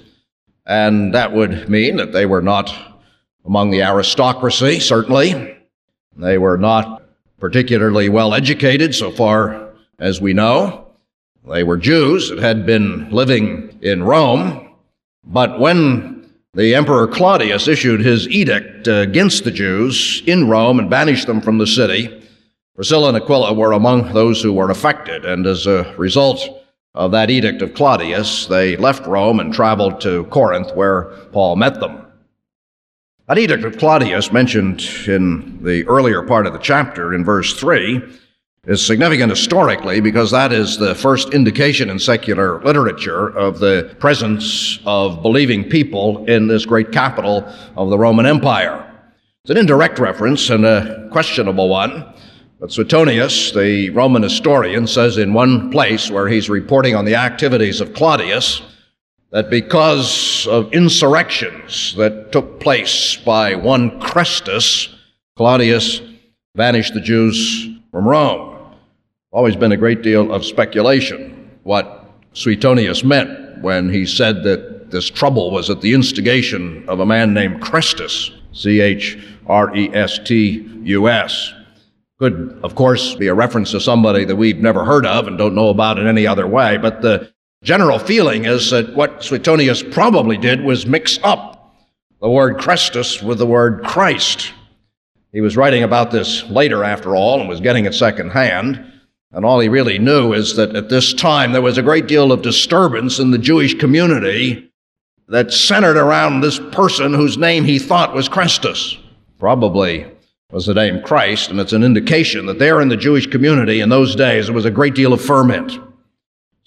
and 0.66 1.14
that 1.14 1.34
would 1.34 1.70
mean 1.70 1.98
that 1.98 2.14
they 2.14 2.26
were 2.26 2.42
not 2.42 2.95
among 3.46 3.72
the 3.72 3.82
aristocracy, 3.82 4.80
certainly. 4.80 5.58
They 6.18 6.38
were 6.38 6.58
not 6.58 7.04
particularly 7.40 8.10
well 8.10 8.34
educated, 8.34 8.96
so 8.96 9.12
far 9.12 9.74
as 10.00 10.22
we 10.22 10.34
know. 10.34 10.88
They 11.48 11.64
were 11.64 11.78
Jews 11.78 12.30
that 12.30 12.40
had 12.40 12.66
been 12.66 13.10
living 13.12 13.78
in 13.82 14.04
Rome, 14.04 14.70
but 15.24 15.60
when 15.60 16.30
the 16.54 16.74
Emperor 16.74 17.08
Claudius 17.08 17.68
issued 17.68 18.00
his 18.00 18.28
edict 18.30 18.88
against 18.88 19.44
the 19.44 19.52
Jews 19.52 20.24
in 20.26 20.48
Rome 20.48 20.80
and 20.80 20.90
banished 20.90 21.28
them 21.28 21.42
from 21.42 21.58
the 21.58 21.68
city, 21.68 22.24
Priscilla 22.76 23.10
and 23.10 23.18
Aquila 23.18 23.54
were 23.54 23.74
among 23.74 24.14
those 24.14 24.42
who 24.42 24.54
were 24.54 24.72
affected, 24.72 25.24
and 25.26 25.46
as 25.46 25.68
a 25.68 25.94
result 25.98 26.64
of 26.94 27.12
that 27.12 27.30
edict 27.30 27.62
of 27.62 27.74
Claudius, 27.74 28.48
they 28.48 28.78
left 28.78 29.06
Rome 29.06 29.40
and 29.40 29.54
traveled 29.54 30.02
to 30.02 30.24
Corinth, 30.26 30.74
where 30.76 31.04
Paul 31.32 31.58
met 31.58 31.80
them. 31.80 32.06
That 33.28 33.40
edict 33.40 33.64
of 33.64 33.80
Claudius, 33.80 34.32
mentioned 34.32 34.88
in 35.08 35.58
the 35.64 35.84
earlier 35.88 36.22
part 36.22 36.46
of 36.46 36.54
the 36.54 36.60
chapter 36.60 37.12
in 37.12 37.26
verse 37.26 37.60
3, 37.60 38.00
is 38.68 38.86
significant 38.86 39.32
historically 39.32 40.00
because 40.00 40.30
that 40.30 40.54
is 40.54 40.78
the 40.78 40.94
first 40.94 41.34
indication 41.34 41.90
in 41.90 41.98
secular 41.98 42.62
literature 42.62 43.30
of 43.30 43.58
the 43.58 43.96
presence 43.98 44.78
of 44.86 45.24
believing 45.24 45.64
people 45.68 46.24
in 46.26 46.46
this 46.46 46.68
great 46.68 46.92
capital 46.92 47.52
of 47.76 47.90
the 47.90 47.98
Roman 47.98 48.28
Empire. 48.28 48.86
It's 49.44 49.50
an 49.50 49.58
indirect 49.58 49.98
reference 49.98 50.52
and 50.52 50.64
a 50.64 51.10
questionable 51.12 51.68
one, 51.68 52.06
but 52.60 52.72
Suetonius, 52.72 53.54
the 53.54 53.90
Roman 53.90 54.22
historian, 54.22 54.86
says 54.86 55.18
in 55.18 55.34
one 55.34 55.72
place 55.72 56.12
where 56.12 56.28
he's 56.28 56.48
reporting 56.48 56.96
on 56.96 57.06
the 57.06 57.16
activities 57.16 57.82
of 57.82 57.96
Claudius, 57.96 58.62
that 59.36 59.50
because 59.50 60.48
of 60.48 60.72
insurrections 60.72 61.94
that 61.98 62.32
took 62.32 62.58
place 62.62 63.18
by 63.18 63.54
one 63.54 64.00
Chrestus, 64.00 64.88
Claudius 65.36 66.00
banished 66.56 66.94
the 66.94 67.02
Jews 67.02 67.68
from 67.92 68.08
Rome. 68.08 68.58
Always 69.34 69.58
been 69.58 69.74
a 69.74 69.78
great 69.78 70.02
deal 70.02 70.32
of 70.32 70.46
speculation 70.46 71.52
what 71.64 72.06
Suetonius 72.32 73.04
meant 73.04 73.62
when 73.62 73.90
he 73.90 74.06
said 74.06 74.42
that 74.44 74.90
this 74.90 75.10
trouble 75.10 75.52
was 75.52 75.70
at 75.70 75.82
the 75.82 75.94
instigation 75.94 76.88
of 76.88 77.02
a 77.02 77.06
man 77.06 77.34
named 77.34 77.62
Chrestus, 77.62 78.32
C 78.54 78.80
H 78.80 79.18
R 79.48 79.76
E 79.76 79.90
S 79.94 80.18
T 80.18 80.66
U 80.84 81.10
S. 81.10 81.54
Could, 82.20 82.58
of 82.64 82.76
course, 82.76 83.16
be 83.16 83.28
a 83.28 83.34
reference 83.34 83.72
to 83.72 83.82
somebody 83.82 84.24
that 84.24 84.38
we've 84.38 84.60
never 84.60 84.86
heard 84.86 85.06
of 85.06 85.28
and 85.28 85.38
don't 85.38 85.56
know 85.56 85.68
about 85.68 86.00
in 86.00 86.08
any 86.08 86.26
other 86.26 86.48
way, 86.48 86.78
but 86.78 87.02
the 87.02 87.35
general 87.64 88.00
feeling 88.00 88.46
is 88.46 88.72
that 88.72 88.96
what 88.96 89.24
Suetonius 89.24 89.84
probably 89.84 90.38
did 90.38 90.64
was 90.64 90.86
mix 90.86 91.20
up 91.24 91.56
the 92.22 92.30
word 92.30 92.58
Christus 92.60 93.22
with 93.22 93.38
the 93.38 93.46
word 93.46 93.84
Christ. 93.84 94.54
He 95.32 95.42
was 95.42 95.58
writing 95.58 95.84
about 95.84 96.12
this 96.12 96.44
later, 96.50 96.84
after 96.84 97.16
all, 97.16 97.40
and 97.40 97.50
was 97.50 97.60
getting 97.60 97.86
it 97.86 97.94
secondhand. 97.94 98.94
And 99.32 99.46
all 99.46 99.60
he 99.60 99.68
really 99.68 100.00
knew 100.00 100.34
is 100.34 100.56
that 100.56 100.76
at 100.76 100.90
this 100.90 101.14
time 101.14 101.52
there 101.52 101.62
was 101.62 101.78
a 101.78 101.84
great 101.84 102.08
deal 102.08 102.32
of 102.32 102.42
disturbance 102.42 103.20
in 103.20 103.32
the 103.32 103.38
Jewish 103.38 103.74
community 103.74 104.72
that 105.28 105.52
centered 105.52 105.98
around 105.98 106.40
this 106.40 106.60
person 106.72 107.14
whose 107.14 107.38
name 107.38 107.66
he 107.66 107.80
thought 107.80 108.14
was 108.14 108.30
Christus. 108.30 108.98
Probably 109.38 110.10
was 110.52 110.68
the 110.68 110.74
name 110.74 111.02
Christ, 111.02 111.50
and 111.50 111.60
it's 111.60 111.74
an 111.74 111.84
indication 111.84 112.46
that 112.46 112.60
there 112.60 112.80
in 112.80 112.88
the 112.88 112.96
Jewish 112.96 113.28
community 113.28 113.82
in 113.82 113.90
those 113.90 114.16
days 114.16 114.46
there 114.46 114.56
was 114.56 114.66
a 114.66 114.72
great 114.72 114.96
deal 114.96 115.12
of 115.12 115.22
ferment. 115.22 115.78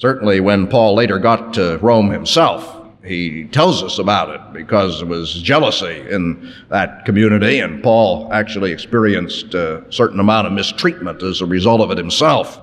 Certainly, 0.00 0.38
when 0.38 0.68
Paul 0.68 0.94
later 0.94 1.18
got 1.18 1.54
to 1.54 1.76
Rome 1.78 2.08
himself, 2.10 2.76
he 3.02 3.48
tells 3.48 3.82
us 3.82 3.98
about 3.98 4.30
it 4.30 4.52
because 4.52 4.98
there 4.98 5.08
was 5.08 5.34
jealousy 5.42 6.08
in 6.08 6.54
that 6.68 7.04
community, 7.04 7.58
and 7.58 7.82
Paul 7.82 8.32
actually 8.32 8.70
experienced 8.70 9.54
a 9.54 9.84
certain 9.90 10.20
amount 10.20 10.46
of 10.46 10.52
mistreatment 10.52 11.24
as 11.24 11.40
a 11.40 11.46
result 11.46 11.80
of 11.80 11.90
it 11.90 11.98
himself. 11.98 12.60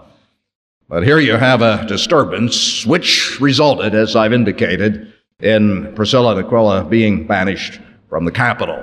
But 0.87 1.03
here 1.03 1.19
you 1.19 1.33
have 1.33 1.61
a 1.61 1.85
disturbance 1.87 2.85
which 2.85 3.37
resulted, 3.41 3.93
as 3.93 4.15
I've 4.15 4.31
indicated, 4.31 5.11
in 5.41 5.93
Priscilla 5.93 6.37
and 6.37 6.45
Aquila 6.45 6.85
being 6.85 7.27
banished 7.27 7.81
from 8.07 8.23
the 8.23 8.31
capital. 8.31 8.81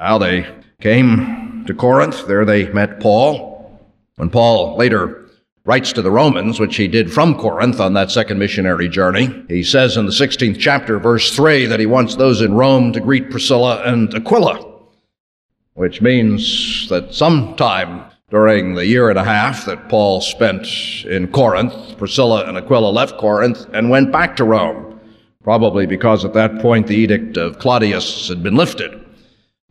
Now 0.00 0.18
they 0.18 0.52
came 0.80 1.64
to 1.68 1.74
Corinth. 1.74 2.26
There 2.26 2.44
they 2.44 2.72
met 2.72 2.98
Paul. 2.98 3.80
When 4.16 4.30
Paul 4.30 4.76
later 4.76 5.21
writes 5.64 5.92
to 5.92 6.02
the 6.02 6.10
Romans, 6.10 6.58
which 6.58 6.76
he 6.76 6.88
did 6.88 7.12
from 7.12 7.36
Corinth 7.36 7.80
on 7.80 7.92
that 7.94 8.10
second 8.10 8.38
missionary 8.38 8.88
journey, 8.88 9.44
he 9.48 9.62
says 9.62 9.96
in 9.96 10.06
the 10.06 10.12
16th 10.12 10.58
chapter, 10.58 10.98
verse 10.98 11.34
3, 11.34 11.66
that 11.66 11.80
he 11.80 11.86
wants 11.86 12.16
those 12.16 12.40
in 12.40 12.54
Rome 12.54 12.92
to 12.92 13.00
greet 13.00 13.30
Priscilla 13.30 13.82
and 13.84 14.12
Aquila, 14.12 14.80
which 15.74 16.02
means 16.02 16.88
that 16.88 17.14
sometime 17.14 18.04
during 18.30 18.74
the 18.74 18.86
year 18.86 19.10
and 19.10 19.18
a 19.18 19.24
half 19.24 19.66
that 19.66 19.88
Paul 19.88 20.20
spent 20.20 20.66
in 21.04 21.30
Corinth, 21.30 21.96
Priscilla 21.96 22.46
and 22.46 22.56
Aquila 22.56 22.90
left 22.90 23.18
Corinth 23.18 23.66
and 23.72 23.90
went 23.90 24.10
back 24.10 24.34
to 24.36 24.44
Rome, 24.44 24.98
probably 25.44 25.86
because 25.86 26.24
at 26.24 26.32
that 26.32 26.58
point 26.60 26.86
the 26.86 26.96
edict 26.96 27.36
of 27.36 27.58
Claudius 27.58 28.28
had 28.28 28.42
been 28.42 28.56
lifted. 28.56 28.98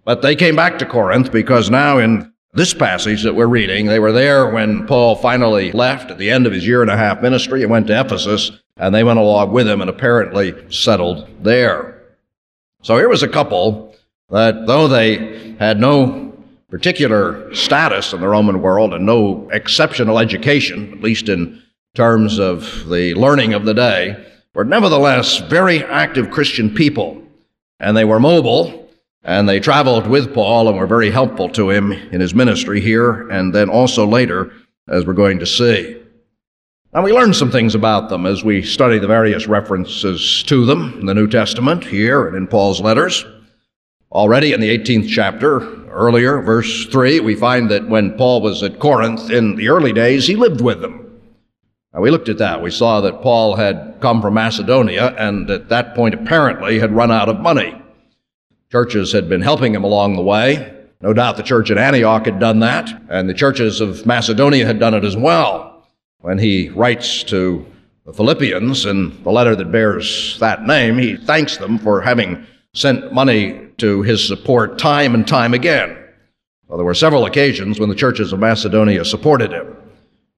But 0.06 0.22
they 0.22 0.36
came 0.36 0.56
back 0.56 0.80
to 0.80 0.86
Corinth 0.86 1.32
because 1.32 1.70
now 1.70 1.98
in 1.98 2.31
this 2.54 2.74
passage 2.74 3.24
that 3.24 3.36
we're 3.36 3.48
reading, 3.48 3.86
they 3.86 4.00
were 4.00 4.12
there 4.12 4.50
when 4.50 4.86
Paul 4.86 5.16
finally 5.16 5.72
left 5.72 6.12
at 6.12 6.18
the 6.18 6.30
end 6.30 6.46
of 6.46 6.54
his 6.54 6.68
year 6.68 6.82
and 6.82 6.92
a 6.92 6.98
half 6.98 7.22
ministry 7.22 7.62
and 7.62 7.72
went 7.72 7.88
to 7.88 8.00
Ephesus, 8.00 8.52
and 8.78 8.94
they 8.94 9.04
went 9.04 9.20
along 9.20 9.52
with 9.52 9.68
him 9.68 9.80
and 9.80 9.90
apparently 9.90 10.54
settled 10.70 11.28
there. 11.42 12.02
So 12.82 12.98
here 12.98 13.10
was 13.10 13.24
a 13.24 13.28
couple 13.28 13.96
that, 14.30 14.68
though 14.68 14.88
they 14.88 15.56
had 15.60 15.80
no 15.80 16.34
particular 16.70 17.54
status 17.54 18.14
in 18.14 18.22
the 18.22 18.28
Roman 18.28 18.62
world 18.62 18.94
and 18.94 19.06
no 19.06 19.50
exceptional 19.52 20.20
education, 20.20 20.92
at 20.94 21.02
least 21.02 21.30
in 21.30 21.62
terms 21.96 22.40
of 22.40 22.90
the 22.90 23.14
learning 23.14 23.54
of 23.54 23.66
the 23.66 23.74
day, 23.74 24.26
were 24.54 24.66
nevertheless 24.66 25.38
very 25.38 25.84
active 25.86 26.32
Christian 26.32 26.74
people. 26.74 27.22
And 27.80 27.96
they 27.96 28.06
were 28.06 28.20
mobile 28.20 28.81
and 29.24 29.48
they 29.48 29.60
traveled 29.60 30.08
with 30.08 30.34
Paul 30.34 30.68
and 30.68 30.78
were 30.78 30.88
very 30.88 31.12
helpful 31.12 31.50
to 31.50 31.70
him 31.70 31.92
in 31.92 32.22
his 32.22 32.34
ministry 32.34 32.82
here 32.82 33.30
and 33.30 33.54
then 33.54 33.70
also 33.70 34.06
later, 34.06 34.52
as 34.88 35.06
we're 35.06 35.14
going 35.14 35.40
to 35.40 35.46
see. 35.46 35.98
Now, 36.94 37.04
we 37.04 37.14
learn 37.14 37.34
some 37.34 37.52
things 37.52 37.74
about 37.74 38.10
them 38.10 38.26
as 38.26 38.44
we 38.44 38.62
study 38.62 39.00
the 39.00 39.08
various 39.08 39.48
references 39.48 40.44
to 40.44 40.66
them 40.66 41.00
in 41.00 41.06
the 41.06 41.14
New 41.14 41.28
Testament 41.28 41.86
here 41.86 42.28
and 42.28 42.36
in 42.36 42.48
Paul's 42.48 42.82
letters. 42.82 43.26
Already 44.12 44.52
in 44.52 44.60
the 44.60 44.78
18th 44.78 45.08
chapter, 45.08 45.88
earlier, 45.90 46.42
verse 46.42 46.88
3, 46.88 47.22
we 47.22 47.36
find 47.36 47.72
that 47.72 47.88
when 47.88 48.18
Paul 48.18 48.42
was 48.42 48.62
at 48.62 48.80
Corinth 48.80 49.30
in 49.30 49.56
the 49.56 49.70
early 49.70 49.94
days, 49.94 50.28
he 50.28 50.36
lived 50.36 50.60
with 50.60 50.82
them. 50.82 51.22
Now, 51.94 52.02
we 52.02 52.12
looked 52.12 52.28
at 52.28 52.40
that. 52.40 52.62
We 52.62 52.72
saw 52.72 53.00
that 53.02 53.22
Paul 53.22 53.56
had 53.56 54.00
come 54.02 54.22
from 54.22 54.34
Macedonia 54.34 55.16
and 55.18 55.50
at 55.50 55.70
that 55.70 55.96
point 55.96 56.14
apparently 56.14 56.80
had 56.80 56.92
run 56.92 57.12
out 57.12 57.30
of 57.30 57.40
money. 57.40 57.81
Churches 58.72 59.12
had 59.12 59.28
been 59.28 59.42
helping 59.42 59.76
him 59.76 59.84
along 59.84 60.16
the 60.16 60.22
way. 60.22 60.74
No 61.02 61.12
doubt 61.12 61.36
the 61.36 61.44
church 61.44 61.70
at 61.72 61.78
Antioch 61.78 62.26
had 62.26 62.40
done 62.40 62.60
that, 62.60 62.90
and 63.10 63.28
the 63.28 63.34
churches 63.34 63.82
of 63.82 64.06
Macedonia 64.06 64.66
had 64.66 64.80
done 64.80 64.94
it 64.94 65.04
as 65.04 65.18
well. 65.18 65.86
When 66.20 66.38
he 66.38 66.70
writes 66.70 67.24
to 67.24 67.66
the 68.06 68.14
Philippians 68.14 68.86
in 68.86 69.22
the 69.24 69.32
letter 69.32 69.56
that 69.58 69.72
bears 69.72 70.38
that 70.40 70.66
name, 70.66 70.98
he 70.98 71.18
thanks 71.18 71.58
them 71.58 71.80
for 71.80 72.02
having 72.02 72.46
sent 72.74 73.12
money 73.12 73.68
to 73.80 74.04
his 74.04 74.26
support 74.26 74.80
time 74.80 75.16
and 75.16 75.28
time 75.28 75.54
again. 75.54 75.98
Well, 76.68 76.78
there 76.78 76.86
were 76.86 76.94
several 76.94 77.26
occasions 77.26 77.78
when 77.78 77.90
the 77.90 77.96
churches 77.96 78.32
of 78.32 78.40
Macedonia 78.40 79.04
supported 79.04 79.52
him. 79.52 79.76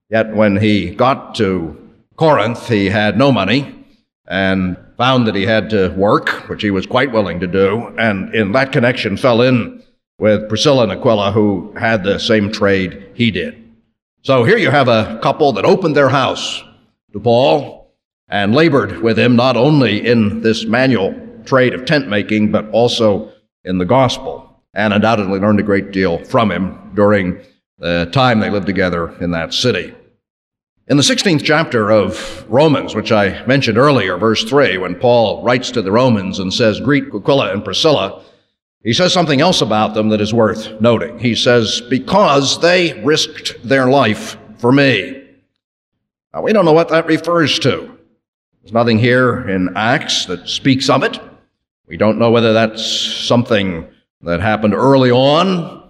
Yet 0.10 0.34
when 0.36 0.58
he 0.58 0.90
got 0.96 1.36
to 1.36 1.78
Corinth, 2.16 2.68
he 2.68 2.88
had 2.88 3.16
no 3.16 3.32
money, 3.32 3.86
and 4.28 4.78
found 4.98 5.28
that 5.28 5.36
he 5.36 5.46
had 5.46 5.70
to 5.72 5.90
work, 5.90 6.30
which 6.50 6.62
he 6.62 6.72
was 6.72 6.86
quite 6.86 7.12
willing 7.12 7.40
to 7.40 7.48
do, 7.48 7.88
and 7.98 8.34
in 8.34 8.52
that 8.52 8.72
connection 8.72 9.18
fell 9.18 9.42
in 9.42 9.84
with 10.20 10.48
Priscilla 10.48 10.84
and 10.84 10.92
Aquila, 10.92 11.32
who 11.32 11.74
had 11.78 12.04
the 12.04 12.20
same 12.20 12.52
trade 12.52 13.10
he 13.14 13.32
did. 13.32 13.60
So 14.22 14.44
here 14.44 14.58
you 14.58 14.70
have 14.70 14.88
a 14.88 15.20
couple 15.22 15.52
that 15.54 15.66
opened 15.66 15.96
their 15.96 16.10
house 16.10 16.64
to 17.12 17.20
Paul 17.20 17.92
and 18.30 18.56
labored 18.56 19.02
with 19.02 19.20
him 19.20 19.36
not 19.36 19.58
only 19.58 20.06
in 20.06 20.42
this 20.42 20.66
manual 20.66 21.14
trade 21.46 21.74
of 21.74 21.86
tent 21.86 22.08
making, 22.08 22.52
but 22.52 22.70
also 22.70 23.32
in 23.66 23.78
the 23.78 23.86
gospel, 23.86 24.62
and 24.74 24.94
undoubtedly 24.94 25.40
learned 25.40 25.60
a 25.60 25.64
great 25.64 25.92
deal 25.92 26.24
from 26.26 26.52
him 26.52 26.92
during 26.96 27.40
the 27.80 28.10
time 28.14 28.40
they 28.40 28.50
lived 28.50 28.66
together 28.66 29.10
in 29.20 29.32
that 29.32 29.54
city. 29.54 29.94
In 30.86 30.98
the 30.98 31.04
16th 31.04 31.46
chapter 31.46 31.92
of 31.92 32.46
Romans, 32.50 32.94
which 32.94 33.10
I 33.10 33.42
mentioned 33.46 33.78
earlier, 33.78 34.18
verse 34.18 34.44
3, 34.44 34.80
when 34.80 34.96
Paul 34.96 35.42
writes 35.42 35.72
to 35.72 35.82
the 35.82 35.94
Romans 35.94 36.40
and 36.40 36.54
says, 36.54 36.82
Greet 36.82 37.06
Aquila 37.06 37.54
and 37.54 37.64
Priscilla, 37.64 38.22
he 38.84 38.92
says 38.92 39.14
something 39.14 39.40
else 39.40 39.62
about 39.62 39.94
them 39.94 40.10
that 40.10 40.20
is 40.20 40.34
worth 40.34 40.82
noting. 40.82 41.20
He 41.20 41.36
says, 41.36 41.80
Because 41.90 42.60
they 42.60 43.02
risked 43.02 43.56
their 43.64 43.88
life 43.88 44.36
for 44.58 44.74
me. 44.74 45.26
Now, 46.34 46.42
we 46.42 46.52
don't 46.52 46.66
know 46.66 46.74
what 46.74 46.90
that 46.90 47.06
refers 47.06 47.60
to. 47.60 47.98
There's 48.62 48.74
nothing 48.74 49.00
here 49.00 49.48
in 49.48 49.78
Acts 49.78 50.26
that 50.26 50.50
speaks 50.50 50.90
of 50.90 51.02
it. 51.04 51.18
We 51.88 51.96
don't 51.96 52.20
know 52.20 52.32
whether 52.32 52.52
that's 52.52 52.86
something 52.86 53.88
that 54.20 54.42
happened 54.42 54.74
early 54.74 55.12
on 55.12 55.90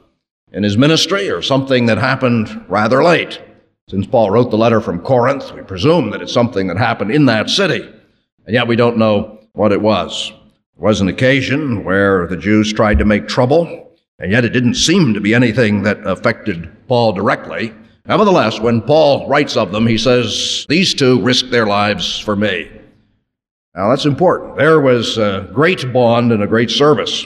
in 0.51 0.61
his 0.61 0.77
ministry 0.77 1.31
or 1.31 1.41
something 1.41 1.87
that 1.87 1.97
happened 1.97 2.65
rather 2.67 3.03
late. 3.03 3.41
Since 3.89 4.07
Paul 4.07 4.31
wrote 4.31 4.49
the 4.49 4.57
letter 4.57 4.79
from 4.79 5.01
Corinth, 5.01 5.51
we 5.53 5.61
presume 5.61 6.09
that 6.11 6.21
it's 6.21 6.31
something 6.31 6.67
that 6.67 6.77
happened 6.77 7.11
in 7.11 7.25
that 7.25 7.49
city, 7.49 7.81
and 8.45 8.53
yet 8.53 8.67
we 8.67 8.77
don't 8.77 8.97
know 8.97 9.39
what 9.53 9.73
it 9.73 9.81
was. 9.81 10.29
There 10.29 10.87
was 10.87 11.01
an 11.01 11.09
occasion 11.09 11.83
where 11.83 12.25
the 12.27 12.37
Jews 12.37 12.71
tried 12.71 12.97
to 12.99 13.05
make 13.05 13.27
trouble, 13.27 13.91
and 14.19 14.31
yet 14.31 14.45
it 14.45 14.49
didn't 14.49 14.75
seem 14.75 15.13
to 15.13 15.19
be 15.19 15.35
anything 15.35 15.83
that 15.83 16.05
affected 16.07 16.71
Paul 16.87 17.11
directly. 17.11 17.73
Nevertheless, 18.05 18.59
when 18.59 18.81
Paul 18.81 19.27
writes 19.27 19.57
of 19.57 19.71
them, 19.71 19.85
he 19.85 19.97
says, 19.97 20.65
These 20.69 20.93
two 20.93 21.21
risked 21.21 21.51
their 21.51 21.67
lives 21.67 22.17
for 22.19 22.35
me. 22.35 22.71
Now 23.75 23.89
that's 23.89 24.05
important. 24.05 24.57
There 24.57 24.79
was 24.79 25.17
a 25.17 25.49
great 25.53 25.91
bond 25.91 26.31
and 26.31 26.41
a 26.41 26.47
great 26.47 26.71
service. 26.71 27.25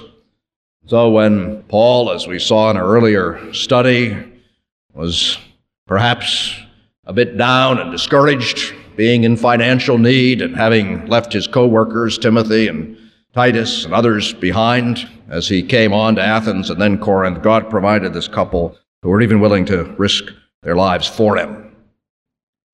So 0.87 1.09
when 1.09 1.63
Paul, 1.63 2.11
as 2.11 2.25
we 2.25 2.39
saw 2.39 2.71
in 2.71 2.77
our 2.77 2.85
earlier 2.85 3.53
study, 3.53 4.17
was 4.93 5.37
perhaps 5.88 6.56
a 7.06 7.13
bit 7.13 7.38
down 7.38 7.79
and 7.79 7.91
discouraged, 7.91 8.74
being 8.96 9.24
in 9.24 9.38
financial 9.38 9.98
need 9.98 10.41
and 10.41 10.56
having 10.56 11.06
left 11.08 11.34
his 11.34 11.48
co 11.48 11.65
workers, 11.65 12.17
Timothy 12.17 12.67
and 12.67 12.98
Titus 13.34 13.86
and 13.86 13.94
others 13.94 14.34
behind 14.34 15.08
as 15.29 15.48
he 15.48 15.63
came 15.63 15.94
on 15.94 16.15
to 16.15 16.22
Athens 16.22 16.70
and 16.70 16.82
then 16.82 16.98
Corinth. 16.98 17.41
God 17.41 17.70
provided 17.70 18.13
this 18.13 18.27
couple 18.27 18.77
who 19.01 19.10
were 19.10 19.22
even 19.22 19.39
willing 19.39 19.65
to 19.65 19.84
risk 19.98 20.25
their 20.63 20.75
lives 20.75 21.08
for 21.08 21.38
him. 21.38 21.75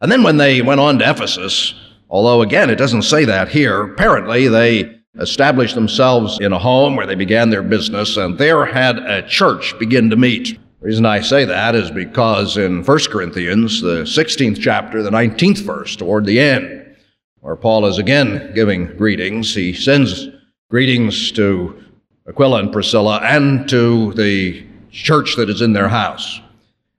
And 0.01 0.11
then 0.11 0.23
when 0.23 0.37
they 0.37 0.61
went 0.61 0.79
on 0.79 0.99
to 0.99 1.09
Ephesus, 1.09 1.73
although 2.09 2.41
again 2.41 2.69
it 2.69 2.77
doesn't 2.77 3.03
say 3.03 3.25
that 3.25 3.49
here, 3.49 3.83
apparently 3.83 4.47
they 4.47 4.99
established 5.19 5.75
themselves 5.75 6.39
in 6.39 6.53
a 6.53 6.59
home 6.59 6.95
where 6.95 7.05
they 7.05 7.15
began 7.15 7.49
their 7.49 7.61
business 7.61 8.17
and 8.17 8.37
there 8.37 8.65
had 8.65 8.97
a 8.97 9.27
church 9.27 9.77
begin 9.77 10.09
to 10.09 10.15
meet. 10.15 10.57
The 10.83 10.87
reason 10.87 11.05
I 11.05 11.21
say 11.21 11.45
that 11.45 11.75
is 11.75 11.89
because 11.89 12.57
in 12.57 12.83
1 12.83 12.99
Corinthians, 13.09 13.81
the 13.81 14.03
16th 14.03 14.59
chapter, 14.59 15.01
the 15.01 15.11
19th 15.11 15.59
verse, 15.59 15.95
toward 15.95 16.25
the 16.25 16.41
end, 16.41 16.97
where 17.39 17.55
Paul 17.55 17.85
is 17.85 17.99
again 17.99 18.51
giving 18.53 18.87
greetings, 18.97 19.55
he 19.55 19.71
sends 19.71 20.27
greetings 20.69 21.31
to 21.31 21.81
Aquila 22.27 22.59
and 22.59 22.73
Priscilla 22.73 23.21
and 23.23 23.65
to 23.69 24.11
the 24.15 24.67
church 24.91 25.37
that 25.37 25.49
is 25.49 25.61
in 25.61 25.71
their 25.71 25.87
house. 25.87 26.41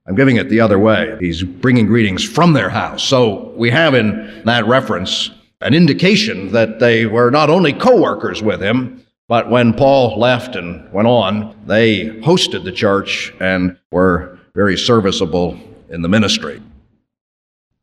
I'm 0.07 0.15
giving 0.15 0.37
it 0.37 0.49
the 0.49 0.61
other 0.61 0.79
way. 0.79 1.19
He's 1.21 1.43
bringing 1.43 1.85
greetings 1.85 2.25
from 2.25 2.55
their 2.55 2.71
house. 2.71 3.05
So 3.05 3.51
we 3.55 3.69
have 3.69 3.93
in 3.93 4.45
that 4.47 4.67
reference 4.67 5.31
an 5.61 5.75
indication 5.75 6.53
that 6.53 6.79
they 6.79 7.05
were 7.05 7.31
not 7.31 7.51
only 7.51 7.75
co 7.75 8.01
workers 8.01 8.43
with 8.43 8.63
him, 8.63 9.04
but 9.29 9.51
when 9.51 9.73
Paul 9.73 10.19
left 10.19 10.57
and 10.57 10.91
went 10.93 11.09
on, 11.09 11.57
they 11.67 12.07
hosted 12.21 12.65
the 12.65 12.73
church 12.73 13.33
and 13.41 13.79
were 13.91 14.39
very 14.55 14.77
serviceable 14.77 15.59
in 15.89 16.03
the 16.03 16.09
ministry. 16.09 16.61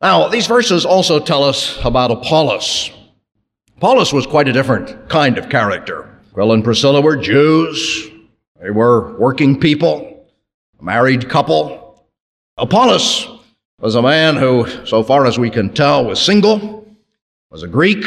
Now, 0.02 0.28
these 0.28 0.48
verses 0.48 0.86
also 0.86 1.20
tell 1.20 1.44
us 1.44 1.78
about 1.84 2.12
Apollos. 2.12 2.92
Apollos 3.78 4.14
was 4.14 4.26
quite 4.28 4.48
a 4.48 4.54
different 4.54 5.10
kind 5.10 5.38
of 5.38 5.50
character. 5.50 6.08
Aquila 6.32 6.56
and 6.56 6.64
Priscilla 6.64 7.02
were 7.02 7.18
Jews. 7.18 8.10
They 8.62 8.72
were 8.72 9.18
working 9.18 9.60
people, 9.60 10.28
a 10.80 10.84
married 10.84 11.30
couple. 11.30 12.06
Apollos 12.58 13.28
was 13.80 13.96
a 13.96 14.02
man 14.02 14.38
who, 14.38 14.68
so 14.86 15.04
far 15.04 15.26
as 15.26 15.40
we 15.40 15.50
can 15.50 15.74
tell, 15.74 16.06
was 16.06 16.22
single, 16.22 16.88
was 17.50 17.64
a 17.64 17.68
Greek, 17.68 18.06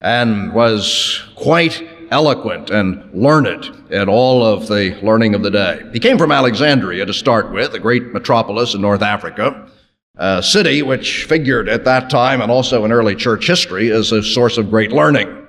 and 0.00 0.52
was 0.52 1.22
quite 1.34 1.82
eloquent 2.10 2.70
and 2.70 3.12
learned 3.12 3.70
in 3.90 4.08
all 4.08 4.44
of 4.44 4.68
the 4.68 4.98
learning 5.02 5.34
of 5.34 5.42
the 5.42 5.50
day. 5.50 5.80
He 5.92 6.00
came 6.00 6.18
from 6.18 6.32
Alexandria 6.32 7.06
to 7.06 7.12
start 7.12 7.52
with, 7.52 7.74
a 7.74 7.78
great 7.78 8.12
metropolis 8.12 8.74
in 8.74 8.80
North 8.80 9.02
Africa, 9.02 9.68
a 10.16 10.42
city 10.42 10.82
which 10.82 11.24
figured 11.24 11.68
at 11.68 11.84
that 11.84 12.10
time 12.10 12.40
and 12.40 12.50
also 12.50 12.84
in 12.84 12.92
early 12.92 13.14
church 13.14 13.46
history 13.46 13.90
as 13.90 14.12
a 14.12 14.22
source 14.22 14.58
of 14.58 14.70
great 14.70 14.92
learning. 14.92 15.46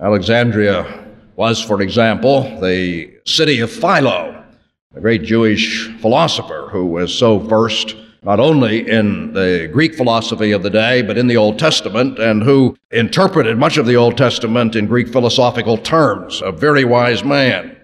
Alexandria 0.00 1.06
was, 1.36 1.62
for 1.62 1.80
example, 1.80 2.42
the 2.60 3.12
city 3.24 3.60
of 3.60 3.70
Philo, 3.70 4.44
a 4.94 5.00
great 5.00 5.22
Jewish 5.22 5.88
philosopher 6.00 6.68
who 6.70 6.86
was 6.86 7.14
so 7.14 7.38
versed 7.38 7.96
not 8.22 8.38
only 8.38 8.88
in 8.88 9.32
the 9.32 9.68
Greek 9.72 9.94
philosophy 9.94 10.52
of 10.52 10.62
the 10.62 10.70
day, 10.70 11.02
but 11.02 11.18
in 11.18 11.26
the 11.26 11.36
Old 11.36 11.58
Testament, 11.58 12.18
and 12.18 12.42
who 12.42 12.76
interpreted 12.92 13.58
much 13.58 13.76
of 13.76 13.86
the 13.86 13.96
Old 13.96 14.16
Testament 14.16 14.76
in 14.76 14.86
Greek 14.86 15.08
philosophical 15.08 15.76
terms, 15.76 16.40
a 16.42 16.52
very 16.52 16.84
wise 16.84 17.24
man. 17.24 17.76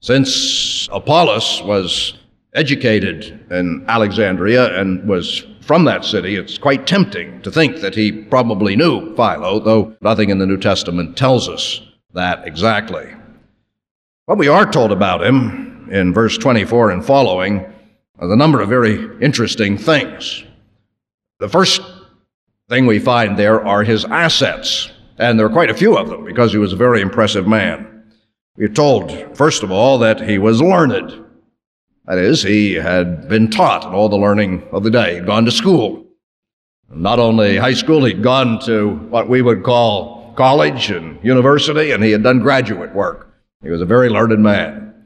Since 0.00 0.88
Apollos 0.90 1.62
was 1.62 2.14
educated 2.54 3.46
in 3.50 3.84
Alexandria 3.88 4.78
and 4.80 5.06
was 5.06 5.44
from 5.60 5.84
that 5.84 6.04
city, 6.04 6.36
it's 6.36 6.56
quite 6.56 6.86
tempting 6.86 7.42
to 7.42 7.50
think 7.50 7.80
that 7.80 7.94
he 7.94 8.10
probably 8.10 8.74
knew 8.74 9.14
Philo, 9.16 9.60
though 9.60 9.94
nothing 10.00 10.30
in 10.30 10.38
the 10.38 10.46
New 10.46 10.56
Testament 10.56 11.16
tells 11.16 11.46
us 11.46 11.82
that 12.14 12.46
exactly. 12.46 13.06
What 14.24 14.38
we 14.38 14.48
are 14.48 14.70
told 14.70 14.92
about 14.92 15.22
him 15.22 15.88
in 15.90 16.14
verse 16.14 16.38
24 16.38 16.90
and 16.90 17.04
following 17.04 17.66
a 18.20 18.36
number 18.36 18.60
of 18.60 18.68
very 18.68 19.08
interesting 19.20 19.78
things. 19.78 20.44
The 21.38 21.48
first 21.48 21.80
thing 22.68 22.86
we 22.86 22.98
find 22.98 23.38
there 23.38 23.64
are 23.64 23.84
his 23.84 24.04
assets, 24.04 24.90
and 25.18 25.38
there 25.38 25.46
are 25.46 25.50
quite 25.50 25.70
a 25.70 25.74
few 25.74 25.96
of 25.96 26.08
them 26.08 26.24
because 26.24 26.52
he 26.52 26.58
was 26.58 26.72
a 26.72 26.76
very 26.76 27.00
impressive 27.00 27.46
man. 27.46 28.04
We're 28.56 28.68
told, 28.68 29.36
first 29.36 29.62
of 29.62 29.70
all, 29.70 29.98
that 29.98 30.20
he 30.20 30.38
was 30.38 30.60
learned. 30.60 31.24
That 32.06 32.18
is, 32.18 32.42
he 32.42 32.74
had 32.74 33.28
been 33.28 33.50
taught 33.50 33.84
all 33.84 34.08
the 34.08 34.16
learning 34.16 34.66
of 34.72 34.82
the 34.82 34.90
day. 34.90 35.14
He'd 35.14 35.26
gone 35.26 35.44
to 35.44 35.52
school. 35.52 36.06
Not 36.90 37.18
only 37.18 37.56
high 37.56 37.74
school, 37.74 38.04
he'd 38.04 38.22
gone 38.22 38.58
to 38.60 38.96
what 39.10 39.28
we 39.28 39.42
would 39.42 39.62
call 39.62 40.32
college 40.34 40.90
and 40.90 41.22
university, 41.22 41.92
and 41.92 42.02
he 42.02 42.10
had 42.10 42.22
done 42.22 42.40
graduate 42.40 42.94
work. 42.94 43.32
He 43.62 43.70
was 43.70 43.80
a 43.80 43.86
very 43.86 44.08
learned 44.08 44.42
man. 44.42 44.97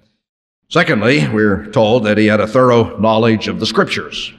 Secondly, 0.73 1.29
we're 1.29 1.67
told 1.67 2.05
that 2.05 2.17
he 2.17 2.25
had 2.25 2.41
a 2.41 2.47
thorough 2.47 2.97
knowledge 2.99 3.47
of 3.47 3.61
the 3.61 3.67
scriptures. 3.67 4.33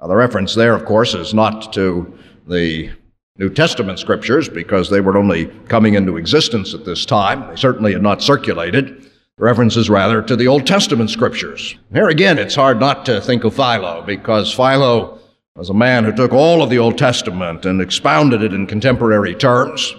Now, 0.00 0.08
the 0.08 0.16
reference 0.16 0.52
there, 0.52 0.74
of 0.74 0.84
course, 0.84 1.14
is 1.14 1.32
not 1.32 1.72
to 1.74 2.12
the 2.48 2.90
New 3.38 3.50
Testament 3.50 4.00
scriptures 4.00 4.48
because 4.48 4.90
they 4.90 5.00
were 5.00 5.16
only 5.16 5.46
coming 5.68 5.94
into 5.94 6.16
existence 6.16 6.74
at 6.74 6.84
this 6.84 7.06
time. 7.06 7.48
They 7.48 7.54
certainly 7.54 7.92
had 7.92 8.02
not 8.02 8.20
circulated 8.20 9.08
The 9.40 9.44
reference 9.44 9.76
is 9.76 9.88
rather 9.88 10.20
to 10.22 10.34
the 10.34 10.48
Old 10.48 10.66
Testament 10.66 11.08
scriptures. 11.08 11.76
Here 11.92 12.08
again, 12.08 12.36
it's 12.36 12.56
hard 12.56 12.80
not 12.80 13.06
to 13.06 13.20
think 13.20 13.44
of 13.44 13.54
Philo 13.54 14.02
because 14.02 14.52
Philo 14.52 15.20
was 15.54 15.70
a 15.70 15.74
man 15.74 16.02
who 16.02 16.10
took 16.10 16.32
all 16.32 16.64
of 16.64 16.70
the 16.70 16.78
Old 16.78 16.98
Testament 16.98 17.64
and 17.64 17.80
expounded 17.80 18.42
it 18.42 18.52
in 18.52 18.66
contemporary 18.66 19.36
terms. 19.36 19.94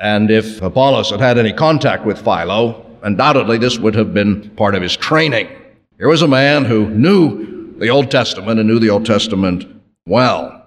And 0.00 0.32
if 0.32 0.60
Apollos 0.60 1.10
had 1.10 1.20
had 1.20 1.38
any 1.38 1.52
contact 1.52 2.04
with 2.04 2.18
Philo, 2.22 2.85
undoubtedly 3.06 3.56
this 3.56 3.78
would 3.78 3.94
have 3.94 4.12
been 4.12 4.50
part 4.50 4.74
of 4.74 4.82
his 4.82 4.96
training. 4.96 5.48
Here 5.96 6.08
was 6.08 6.22
a 6.22 6.28
man 6.28 6.64
who 6.64 6.88
knew 6.90 7.72
the 7.78 7.88
Old 7.88 8.10
Testament 8.10 8.58
and 8.58 8.68
knew 8.68 8.80
the 8.80 8.90
Old 8.90 9.06
Testament 9.06 9.64
well. 10.06 10.66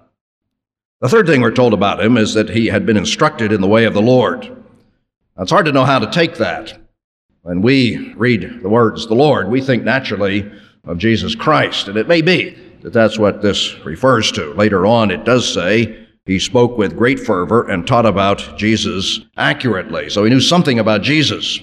The 1.02 1.08
third 1.08 1.26
thing 1.26 1.42
we're 1.42 1.50
told 1.50 1.74
about 1.74 2.02
him 2.02 2.16
is 2.16 2.32
that 2.34 2.48
he 2.48 2.66
had 2.66 2.86
been 2.86 2.96
instructed 2.96 3.52
in 3.52 3.60
the 3.60 3.68
way 3.68 3.84
of 3.84 3.92
the 3.92 4.02
Lord. 4.02 4.56
It's 5.38 5.50
hard 5.50 5.66
to 5.66 5.72
know 5.72 5.84
how 5.84 5.98
to 5.98 6.10
take 6.10 6.36
that. 6.36 6.78
When 7.42 7.60
we 7.60 8.14
read 8.14 8.62
the 8.62 8.68
words 8.68 9.06
the 9.06 9.14
Lord, 9.14 9.48
we 9.48 9.60
think 9.60 9.84
naturally 9.84 10.50
of 10.84 10.98
Jesus 10.98 11.34
Christ, 11.34 11.88
and 11.88 11.96
it 11.96 12.08
may 12.08 12.22
be 12.22 12.56
that 12.80 12.92
that's 12.92 13.18
what 13.18 13.42
this 13.42 13.78
refers 13.84 14.32
to. 14.32 14.54
Later 14.54 14.86
on, 14.86 15.10
it 15.10 15.24
does 15.24 15.52
say 15.52 16.06
he 16.24 16.38
spoke 16.38 16.78
with 16.78 16.96
great 16.96 17.20
fervor 17.20 17.68
and 17.68 17.86
taught 17.86 18.06
about 18.06 18.56
Jesus 18.56 19.20
accurately. 19.36 20.08
So 20.08 20.24
he 20.24 20.30
knew 20.30 20.40
something 20.40 20.78
about 20.78 21.02
Jesus. 21.02 21.60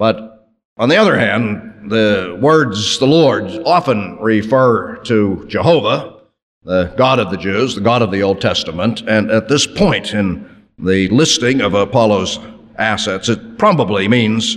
But 0.00 0.48
on 0.78 0.88
the 0.88 0.96
other 0.96 1.18
hand, 1.18 1.90
the 1.90 2.38
words 2.40 2.98
the 2.98 3.06
Lord 3.06 3.44
often 3.66 4.16
refer 4.18 4.96
to 5.04 5.44
Jehovah, 5.46 6.22
the 6.62 6.94
God 6.96 7.18
of 7.18 7.30
the 7.30 7.36
Jews, 7.36 7.74
the 7.74 7.82
God 7.82 8.00
of 8.00 8.10
the 8.10 8.22
Old 8.22 8.40
Testament, 8.40 9.02
and 9.06 9.30
at 9.30 9.50
this 9.50 9.66
point 9.66 10.14
in 10.14 10.64
the 10.78 11.08
listing 11.08 11.60
of 11.60 11.74
Apollos 11.74 12.38
assets. 12.78 13.28
It 13.28 13.58
probably 13.58 14.08
means 14.08 14.56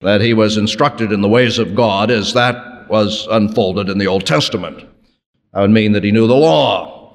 that 0.00 0.20
he 0.20 0.34
was 0.34 0.56
instructed 0.56 1.12
in 1.12 1.20
the 1.20 1.28
ways 1.28 1.60
of 1.60 1.76
God 1.76 2.10
as 2.10 2.34
that 2.34 2.90
was 2.90 3.28
unfolded 3.30 3.88
in 3.88 3.98
the 3.98 4.08
Old 4.08 4.26
Testament. 4.26 4.84
That 5.54 5.60
would 5.60 5.70
mean 5.70 5.92
that 5.92 6.02
he 6.02 6.10
knew 6.10 6.26
the 6.26 6.34
law. 6.34 7.14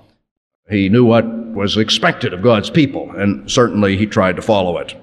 He 0.69 0.87
knew 0.87 1.03
what 1.03 1.27
was 1.27 1.75
expected 1.75 2.33
of 2.33 2.41
God's 2.41 2.69
people, 2.69 3.11
and 3.17 3.51
certainly 3.51 3.97
he 3.97 4.05
tried 4.05 4.37
to 4.37 4.41
follow 4.41 4.77
it. 4.77 4.95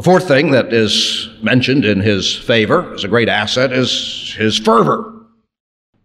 The 0.00 0.04
fourth 0.04 0.28
thing 0.28 0.52
that 0.52 0.72
is 0.72 1.28
mentioned 1.42 1.84
in 1.84 2.00
his 2.00 2.34
favor 2.34 2.90
as 2.94 3.04
a 3.04 3.08
great 3.08 3.28
asset 3.28 3.70
is 3.70 4.34
his 4.34 4.58
fervor. 4.58 5.26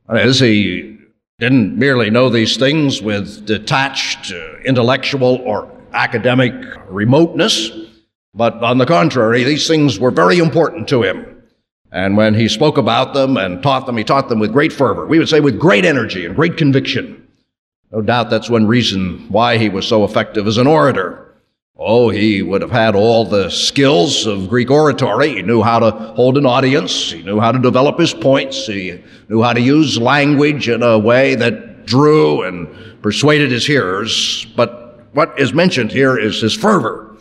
That 0.09 0.25
is, 0.25 0.37
he 0.37 0.97
didn't 1.39 1.79
merely 1.79 2.09
know 2.09 2.27
these 2.27 2.57
things 2.57 3.01
with 3.01 3.45
detached 3.45 4.33
uh, 4.33 4.57
intellectual 4.65 5.37
or 5.45 5.71
academic 5.93 6.51
remoteness, 6.89 7.71
but 8.33 8.55
on 8.55 8.79
the 8.79 8.85
contrary, 8.85 9.45
these 9.45 9.65
things 9.65 9.97
were 9.97 10.11
very 10.11 10.39
important 10.39 10.89
to 10.89 11.01
him. 11.01 11.43
And 11.93 12.17
when 12.17 12.33
he 12.33 12.49
spoke 12.49 12.77
about 12.77 13.13
them 13.13 13.37
and 13.37 13.63
taught 13.63 13.85
them, 13.85 13.95
he 13.95 14.03
taught 14.03 14.27
them 14.27 14.39
with 14.39 14.51
great 14.51 14.73
fervor. 14.73 15.05
We 15.05 15.19
would 15.19 15.29
say 15.29 15.39
with 15.39 15.57
great 15.57 15.85
energy 15.85 16.25
and 16.25 16.35
great 16.35 16.57
conviction. 16.57 17.29
No 17.93 18.01
doubt 18.01 18.29
that's 18.29 18.49
one 18.49 18.67
reason 18.67 19.25
why 19.29 19.57
he 19.57 19.69
was 19.69 19.87
so 19.87 20.03
effective 20.03 20.47
as 20.47 20.57
an 20.57 20.67
orator. 20.67 21.24
Oh, 21.77 22.09
he 22.09 22.41
would 22.41 22.61
have 22.61 22.71
had 22.71 22.95
all 22.95 23.25
the 23.25 23.49
skills 23.49 24.25
of 24.25 24.47
Greek 24.47 24.71
oratory. 24.71 25.35
He 25.35 25.41
knew 25.41 25.61
how 25.61 25.79
to 25.79 25.91
hold 25.91 26.37
an 26.37 26.45
audience. 26.45 27.11
He 27.11 27.21
knew 27.21 27.41
how 27.41 27.51
to 27.51 27.59
develop 27.59 27.99
his 27.99 28.13
points. 28.13 28.65
He 28.65 29.03
knew 29.27 29.41
how 29.41 29.51
to 29.51 29.59
use 29.59 29.99
language 29.99 30.69
in 30.69 30.81
a 30.81 30.97
way 30.97 31.35
that 31.35 31.85
drew 31.85 32.43
and 32.43 33.01
persuaded 33.01 33.51
his 33.51 33.67
hearers. 33.67 34.45
But 34.55 35.05
what 35.13 35.37
is 35.37 35.53
mentioned 35.53 35.91
here 35.91 36.17
is 36.17 36.39
his 36.39 36.53
fervor. 36.53 37.17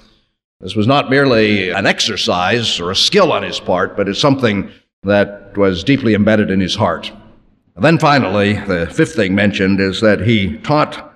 This 0.60 0.76
was 0.76 0.86
not 0.86 1.10
merely 1.10 1.70
an 1.70 1.84
exercise 1.84 2.78
or 2.78 2.92
a 2.92 2.96
skill 2.96 3.32
on 3.32 3.42
his 3.42 3.58
part, 3.58 3.96
but 3.96 4.08
it's 4.08 4.20
something 4.20 4.70
that 5.02 5.56
was 5.56 5.82
deeply 5.82 6.14
embedded 6.14 6.50
in 6.50 6.60
his 6.60 6.76
heart. 6.76 7.12
And 7.74 7.84
then 7.84 7.98
finally, 7.98 8.52
the 8.52 8.86
fifth 8.86 9.16
thing 9.16 9.34
mentioned 9.34 9.80
is 9.80 10.00
that 10.00 10.20
he 10.20 10.58
taught 10.58 11.12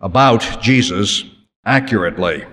about 0.00 0.62
Jesus 0.62 1.24
accurately. 1.66 2.46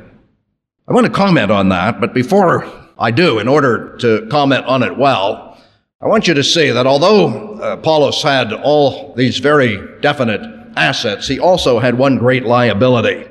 I 0.87 0.93
want 0.93 1.07
to 1.07 1.11
comment 1.11 1.51
on 1.51 1.69
that, 1.69 1.99
but 1.99 2.13
before 2.13 2.71
I 2.99 3.09
do, 3.09 3.39
in 3.39 3.47
order 3.47 3.97
to 3.97 4.27
comment 4.29 4.65
on 4.65 4.83
it 4.83 4.95
well, 4.95 5.57
I 5.99 6.07
want 6.07 6.27
you 6.27 6.35
to 6.35 6.43
see 6.43 6.69
that 6.69 6.85
although 6.85 7.55
uh, 7.55 7.73
Apollos 7.73 8.21
had 8.21 8.53
all 8.53 9.11
these 9.15 9.39
very 9.39 9.99
definite 10.01 10.41
assets, 10.77 11.27
he 11.27 11.39
also 11.39 11.79
had 11.79 11.97
one 11.97 12.17
great 12.17 12.45
liability. 12.45 13.23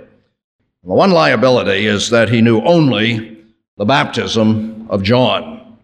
The 0.83 0.95
one 0.95 1.13
liability 1.13 1.87
is 1.87 2.11
that 2.11 2.29
he 2.29 2.43
knew 2.43 2.61
only 2.63 3.45
the 3.77 3.85
baptism 3.85 4.89
of 4.91 5.05
John. 5.05 5.79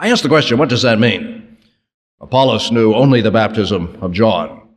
I 0.00 0.10
ask 0.10 0.24
the 0.24 0.28
question, 0.28 0.58
what 0.58 0.68
does 0.68 0.82
that 0.82 0.98
mean? 0.98 1.56
Apollos 2.20 2.72
knew 2.72 2.94
only 2.94 3.20
the 3.20 3.30
baptism 3.30 3.96
of 4.02 4.12
John. 4.12 4.68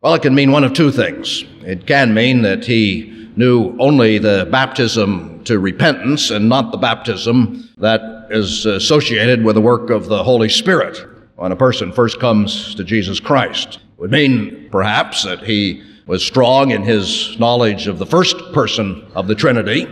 Well, 0.00 0.14
it 0.14 0.22
can 0.22 0.34
mean 0.34 0.52
one 0.52 0.64
of 0.64 0.72
two 0.72 0.90
things. 0.90 1.44
It 1.60 1.86
can 1.86 2.14
mean 2.14 2.40
that 2.42 2.64
he 2.64 3.19
knew 3.36 3.76
only 3.78 4.18
the 4.18 4.48
baptism 4.50 5.42
to 5.44 5.58
repentance 5.58 6.30
and 6.30 6.48
not 6.48 6.72
the 6.72 6.78
baptism 6.78 7.68
that 7.78 8.28
is 8.30 8.66
associated 8.66 9.44
with 9.44 9.54
the 9.54 9.60
work 9.60 9.90
of 9.90 10.06
the 10.06 10.22
Holy 10.22 10.48
Spirit 10.48 11.06
when 11.36 11.52
a 11.52 11.56
person 11.56 11.92
first 11.92 12.20
comes 12.20 12.74
to 12.74 12.84
Jesus 12.84 13.18
Christ. 13.18 13.76
It 13.76 14.00
would 14.00 14.10
mean, 14.10 14.68
perhaps, 14.70 15.24
that 15.24 15.42
he 15.42 15.82
was 16.06 16.24
strong 16.24 16.70
in 16.70 16.82
his 16.82 17.38
knowledge 17.38 17.86
of 17.86 17.98
the 17.98 18.06
first 18.06 18.36
person 18.52 19.06
of 19.14 19.26
the 19.26 19.34
Trinity, 19.34 19.86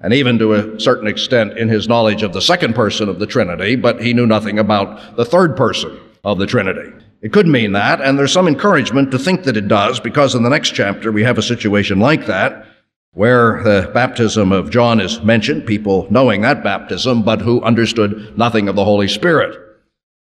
and 0.00 0.14
even 0.14 0.38
to 0.38 0.54
a 0.54 0.80
certain 0.80 1.08
extent 1.08 1.58
in 1.58 1.68
his 1.68 1.88
knowledge 1.88 2.22
of 2.22 2.32
the 2.32 2.40
second 2.40 2.74
person 2.74 3.08
of 3.08 3.18
the 3.18 3.26
Trinity, 3.26 3.74
but 3.74 4.00
he 4.00 4.14
knew 4.14 4.26
nothing 4.26 4.58
about 4.58 5.16
the 5.16 5.24
third 5.24 5.56
person 5.56 5.98
of 6.24 6.38
the 6.38 6.46
Trinity. 6.46 6.92
It 7.20 7.32
could 7.32 7.48
mean 7.48 7.72
that, 7.72 8.00
and 8.00 8.16
there's 8.16 8.32
some 8.32 8.46
encouragement 8.46 9.10
to 9.10 9.18
think 9.18 9.42
that 9.44 9.56
it 9.56 9.66
does, 9.66 9.98
because 9.98 10.34
in 10.34 10.44
the 10.44 10.48
next 10.48 10.70
chapter 10.70 11.10
we 11.10 11.24
have 11.24 11.38
a 11.38 11.42
situation 11.42 11.98
like 11.98 12.26
that, 12.26 12.66
where 13.12 13.60
the 13.64 13.90
baptism 13.92 14.52
of 14.52 14.70
John 14.70 15.00
is 15.00 15.20
mentioned, 15.22 15.66
people 15.66 16.06
knowing 16.10 16.42
that 16.42 16.62
baptism, 16.62 17.22
but 17.22 17.40
who 17.40 17.60
understood 17.62 18.38
nothing 18.38 18.68
of 18.68 18.76
the 18.76 18.84
Holy 18.84 19.08
Spirit. 19.08 19.58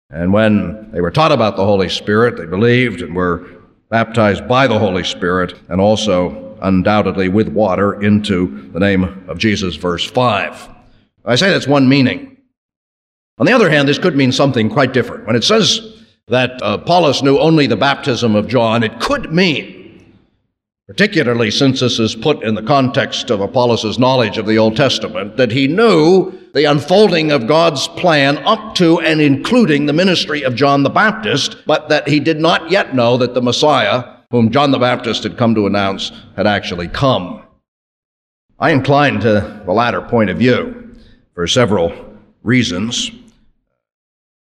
And 0.08 0.32
when 0.32 0.90
they 0.92 1.02
were 1.02 1.10
taught 1.10 1.32
about 1.32 1.56
the 1.56 1.66
Holy 1.66 1.90
Spirit, 1.90 2.38
they 2.38 2.46
believed 2.46 3.02
and 3.02 3.14
were 3.14 3.46
baptized 3.90 4.48
by 4.48 4.66
the 4.66 4.78
Holy 4.78 5.04
Spirit, 5.04 5.54
and 5.68 5.80
also 5.80 6.56
undoubtedly 6.62 7.28
with 7.28 7.48
water 7.48 8.00
into 8.02 8.70
the 8.72 8.80
name 8.80 9.26
of 9.28 9.36
Jesus, 9.36 9.76
verse 9.76 10.04
5. 10.08 10.68
I 11.26 11.34
say 11.34 11.50
that's 11.50 11.66
one 11.66 11.88
meaning. 11.88 12.38
On 13.38 13.44
the 13.44 13.52
other 13.52 13.68
hand, 13.68 13.86
this 13.86 13.98
could 13.98 14.16
mean 14.16 14.32
something 14.32 14.70
quite 14.70 14.94
different. 14.94 15.26
When 15.26 15.36
it 15.36 15.44
says 15.44 15.95
that 16.28 16.62
uh, 16.62 16.78
Apollos 16.80 17.22
knew 17.22 17.38
only 17.38 17.66
the 17.66 17.76
baptism 17.76 18.34
of 18.34 18.48
John, 18.48 18.82
it 18.82 19.00
could 19.00 19.32
mean 19.32 19.76
particularly 20.86 21.50
since 21.50 21.80
this 21.80 21.98
is 21.98 22.14
put 22.14 22.44
in 22.44 22.54
the 22.54 22.62
context 22.62 23.30
of 23.30 23.40
Apollos' 23.40 23.98
knowledge 23.98 24.38
of 24.38 24.46
the 24.46 24.58
Old 24.58 24.76
Testament, 24.76 25.36
that 25.36 25.50
he 25.50 25.66
knew 25.66 26.32
the 26.54 26.64
unfolding 26.64 27.32
of 27.32 27.48
God's 27.48 27.88
plan 27.88 28.38
up 28.38 28.76
to 28.76 29.00
and 29.00 29.20
including 29.20 29.86
the 29.86 29.92
ministry 29.92 30.42
of 30.42 30.54
John 30.54 30.84
the 30.84 30.90
Baptist, 30.90 31.56
but 31.66 31.88
that 31.88 32.06
he 32.06 32.20
did 32.20 32.38
not 32.38 32.70
yet 32.70 32.94
know 32.94 33.16
that 33.16 33.34
the 33.34 33.42
Messiah, 33.42 34.04
whom 34.30 34.50
John 34.50 34.70
the 34.70 34.78
Baptist 34.78 35.24
had 35.24 35.36
come 35.36 35.56
to 35.56 35.66
announce, 35.66 36.12
had 36.36 36.46
actually 36.46 36.88
come. 36.88 37.42
I 38.60 38.70
incline 38.70 39.18
to 39.20 39.62
the 39.66 39.72
latter 39.72 40.00
point 40.00 40.30
of 40.30 40.38
view 40.38 40.94
for 41.34 41.48
several 41.48 42.16
reasons, 42.44 43.10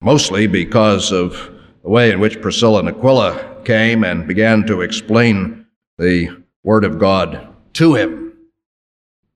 mostly 0.01 0.45
because 0.45 1.13
of 1.13 1.51
the 1.83 1.89
way 1.89 2.11
in 2.11 2.19
which 2.19 2.41
Priscilla 2.41 2.79
and 2.79 2.89
Aquila 2.89 3.57
came 3.65 4.03
and 4.03 4.27
began 4.27 4.65
to 4.67 4.81
explain 4.81 5.65
the 5.97 6.29
Word 6.63 6.85
of 6.85 6.97
God 6.97 7.47
to 7.73 7.95
him. 7.95 8.33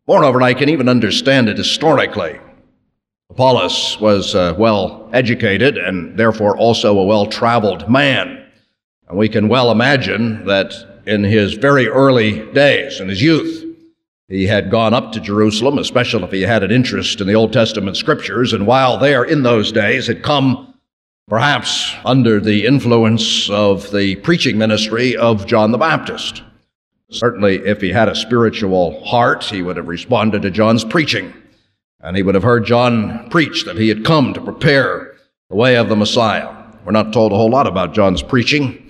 Moreover, 0.08 0.42
I 0.42 0.54
can 0.54 0.70
even 0.70 0.88
understand 0.88 1.50
it 1.50 1.58
historically. 1.58 2.40
Apollos 3.30 4.00
was 4.00 4.34
uh, 4.34 4.56
well 4.58 5.10
educated 5.12 5.78
and 5.78 6.18
therefore 6.18 6.58
also 6.58 6.98
a 6.98 7.06
well 7.06 7.26
traveled 7.26 7.90
man. 7.90 8.46
And 9.10 9.18
we 9.18 9.28
can 9.28 9.50
well 9.50 9.70
imagine 9.70 10.46
that 10.46 10.74
in 11.06 11.24
his 11.24 11.54
very 11.54 11.88
early 11.88 12.46
days, 12.54 13.02
in 13.02 13.10
his 13.10 13.22
youth, 13.22 13.66
he 14.30 14.46
had 14.46 14.72
gone 14.72 14.94
up 14.94 15.12
to 15.14 15.22
Jerusalem, 15.22 15.78
especially 15.78 16.24
if 16.24 16.32
he 16.32 16.42
had 16.42 16.64
an 16.64 16.72
interest 16.72 17.22
in 17.22 17.28
the 17.28 17.36
Old 17.36 17.54
Testament 17.54 17.96
scriptures, 17.96 18.52
and 18.52 18.68
while 18.68 18.98
there 18.98 19.24
in 19.24 19.44
those 19.44 19.72
days 19.72 20.08
had 20.08 20.22
come 20.22 20.67
perhaps 21.28 21.94
under 22.06 22.40
the 22.40 22.66
influence 22.66 23.50
of 23.50 23.92
the 23.92 24.16
preaching 24.18 24.58
ministry 24.58 25.16
of 25.18 25.46
John 25.46 25.72
the 25.72 25.78
Baptist. 25.78 26.42
Certainly, 27.10 27.66
if 27.66 27.82
he 27.82 27.90
had 27.90 28.08
a 28.08 28.16
spiritual 28.16 29.04
heart, 29.06 29.44
he 29.44 29.62
would 29.62 29.76
have 29.76 29.90
responded 29.90 30.42
to 30.44 30.52
John's 30.52 30.86
preaching, 30.86 31.34
and 32.00 32.16
he 32.16 32.24
would 32.24 32.36
have 32.36 32.44
heard 32.44 32.66
John 32.66 33.30
preach 33.30 33.66
that 33.66 33.78
he 33.78 33.90
had 33.90 34.06
come 34.06 34.34
to 34.34 34.42
prepare 34.42 35.16
the 35.50 35.56
way 35.58 35.76
of 35.76 35.90
the 35.90 35.96
Messiah. 35.98 36.50
We're 36.86 36.92
not 36.94 37.12
told 37.12 37.34
a 37.34 37.36
whole 37.36 37.50
lot 37.50 37.68
about 37.68 37.94
John's 37.94 38.24
preaching 38.24 38.90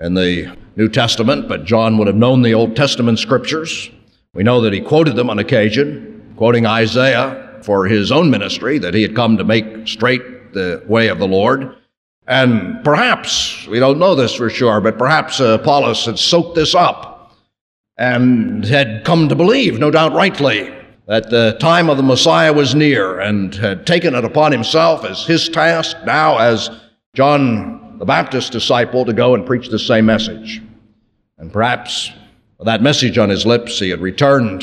in 0.00 0.14
the 0.14 0.56
New 0.74 0.88
Testament, 0.88 1.48
but 1.48 1.64
John 1.64 1.96
would 1.98 2.08
have 2.08 2.16
known 2.16 2.42
the 2.42 2.54
Old 2.54 2.74
Testament 2.74 3.20
scriptures. 3.20 3.90
We 4.34 4.42
know 4.42 4.60
that 4.62 4.72
he 4.72 4.80
quoted 4.80 5.14
them 5.14 5.30
on 5.30 5.38
occasion, 5.38 6.34
quoting 6.36 6.66
Isaiah 6.66 7.60
for 7.62 7.86
his 7.86 8.10
own 8.10 8.30
ministry, 8.30 8.78
that 8.78 8.94
he 8.94 9.02
had 9.02 9.14
come 9.14 9.36
to 9.36 9.44
make 9.44 9.86
straight 9.86 10.22
the 10.52 10.82
way 10.86 11.08
of 11.08 11.18
the 11.18 11.26
Lord. 11.26 11.74
And 12.26 12.84
perhaps, 12.84 13.66
we 13.66 13.78
don't 13.78 13.98
know 13.98 14.14
this 14.14 14.34
for 14.34 14.50
sure, 14.50 14.80
but 14.80 14.98
perhaps 14.98 15.40
uh, 15.40 15.58
Apollos 15.60 16.04
had 16.04 16.18
soaked 16.18 16.54
this 16.54 16.74
up 16.74 17.36
and 17.96 18.64
had 18.64 19.04
come 19.04 19.28
to 19.28 19.34
believe, 19.34 19.78
no 19.78 19.90
doubt 19.90 20.12
rightly, 20.12 20.74
that 21.06 21.30
the 21.30 21.56
time 21.58 21.88
of 21.88 21.96
the 21.96 22.02
Messiah 22.02 22.52
was 22.52 22.74
near 22.74 23.18
and 23.20 23.54
had 23.54 23.86
taken 23.86 24.14
it 24.14 24.24
upon 24.24 24.52
himself 24.52 25.04
as 25.04 25.24
his 25.24 25.48
task 25.48 25.96
now 26.04 26.36
as 26.38 26.70
John 27.14 27.98
the 27.98 28.04
Baptist 28.04 28.52
disciple 28.52 29.04
to 29.04 29.12
go 29.12 29.34
and 29.34 29.46
preach 29.46 29.68
the 29.68 29.78
same 29.78 30.06
message. 30.06 30.62
And 31.38 31.52
perhaps 31.52 32.12
with 32.58 32.66
that 32.66 32.82
message 32.82 33.18
on 33.18 33.30
his 33.30 33.46
lips, 33.46 33.78
he 33.78 33.90
had 33.90 34.00
returned 34.00 34.62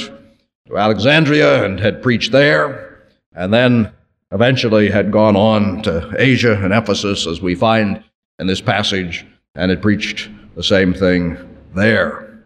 to 0.68 0.78
Alexandria 0.78 1.66
and 1.66 1.80
had 1.80 2.04
preached 2.04 2.32
there, 2.32 3.02
and 3.34 3.54
then 3.54 3.92
eventually 4.32 4.90
had 4.90 5.12
gone 5.12 5.36
on 5.36 5.82
to 5.84 6.14
Asia 6.18 6.54
and 6.64 6.74
Ephesus, 6.74 7.28
as 7.28 7.42
we 7.42 7.56
find 7.56 8.04
in 8.40 8.48
this 8.48 8.62
passage, 8.62 9.26
and 9.56 9.70
had 9.70 9.82
preached 9.82 10.30
the 10.56 10.64
same 10.64 10.94
thing 10.94 11.38
there. 11.74 12.44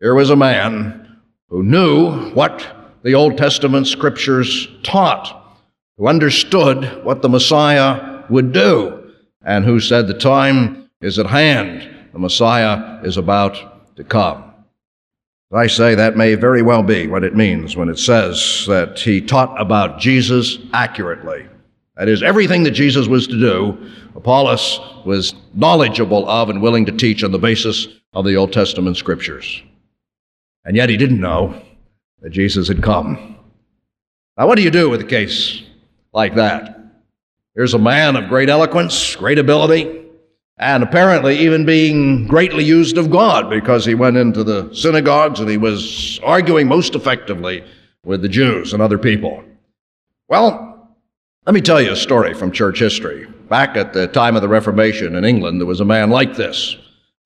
Here 0.00 0.14
was 0.14 0.30
a 0.30 0.36
man 0.36 1.18
who 1.48 1.62
knew 1.62 2.30
what 2.30 2.66
the 3.02 3.14
Old 3.14 3.36
Testament 3.36 3.86
scriptures 3.86 4.68
taught, 4.82 5.58
who 5.96 6.06
understood 6.06 7.04
what 7.04 7.22
the 7.22 7.28
Messiah 7.28 8.22
would 8.28 8.52
do, 8.52 9.12
and 9.44 9.64
who 9.64 9.80
said, 9.80 10.06
The 10.06 10.14
time 10.14 10.88
is 11.00 11.18
at 11.18 11.26
hand, 11.26 11.88
the 12.12 12.18
Messiah 12.18 13.00
is 13.02 13.16
about 13.16 13.96
to 13.96 14.04
come. 14.04 14.47
I 15.50 15.66
say 15.66 15.94
that 15.94 16.16
may 16.16 16.34
very 16.34 16.60
well 16.60 16.82
be 16.82 17.06
what 17.06 17.24
it 17.24 17.34
means 17.34 17.74
when 17.74 17.88
it 17.88 17.98
says 17.98 18.66
that 18.68 18.98
he 18.98 19.22
taught 19.22 19.58
about 19.58 19.98
Jesus 19.98 20.58
accurately. 20.74 21.46
That 21.96 22.08
is, 22.08 22.22
everything 22.22 22.64
that 22.64 22.72
Jesus 22.72 23.08
was 23.08 23.26
to 23.26 23.40
do, 23.40 23.90
Apollos 24.14 24.78
was 25.06 25.34
knowledgeable 25.54 26.28
of 26.28 26.50
and 26.50 26.60
willing 26.60 26.84
to 26.86 26.92
teach 26.92 27.24
on 27.24 27.32
the 27.32 27.38
basis 27.38 27.88
of 28.12 28.26
the 28.26 28.36
Old 28.36 28.52
Testament 28.52 28.98
scriptures. 28.98 29.62
And 30.66 30.76
yet 30.76 30.90
he 30.90 30.98
didn't 30.98 31.20
know 31.20 31.60
that 32.20 32.30
Jesus 32.30 32.68
had 32.68 32.82
come. 32.82 33.38
Now, 34.36 34.46
what 34.46 34.56
do 34.56 34.62
you 34.62 34.70
do 34.70 34.90
with 34.90 35.00
a 35.00 35.04
case 35.04 35.62
like 36.12 36.34
that? 36.34 36.78
Here's 37.54 37.74
a 37.74 37.78
man 37.78 38.16
of 38.16 38.28
great 38.28 38.50
eloquence, 38.50 39.16
great 39.16 39.38
ability, 39.38 40.07
and 40.58 40.82
apparently 40.82 41.38
even 41.38 41.64
being 41.64 42.26
greatly 42.26 42.64
used 42.64 42.98
of 42.98 43.10
God 43.10 43.48
because 43.48 43.84
he 43.84 43.94
went 43.94 44.16
into 44.16 44.42
the 44.42 44.72
synagogues 44.74 45.40
and 45.40 45.48
he 45.48 45.56
was 45.56 46.18
arguing 46.24 46.66
most 46.66 46.94
effectively 46.94 47.64
with 48.04 48.22
the 48.22 48.28
Jews 48.28 48.72
and 48.72 48.82
other 48.82 48.98
people. 48.98 49.44
Well, 50.28 50.96
let 51.46 51.54
me 51.54 51.60
tell 51.60 51.80
you 51.80 51.92
a 51.92 51.96
story 51.96 52.34
from 52.34 52.52
church 52.52 52.78
history. 52.78 53.26
Back 53.48 53.76
at 53.76 53.92
the 53.92 54.08
time 54.08 54.36
of 54.36 54.42
the 54.42 54.48
Reformation 54.48 55.14
in 55.14 55.24
England, 55.24 55.60
there 55.60 55.66
was 55.66 55.80
a 55.80 55.84
man 55.84 56.10
like 56.10 56.36
this, 56.36 56.76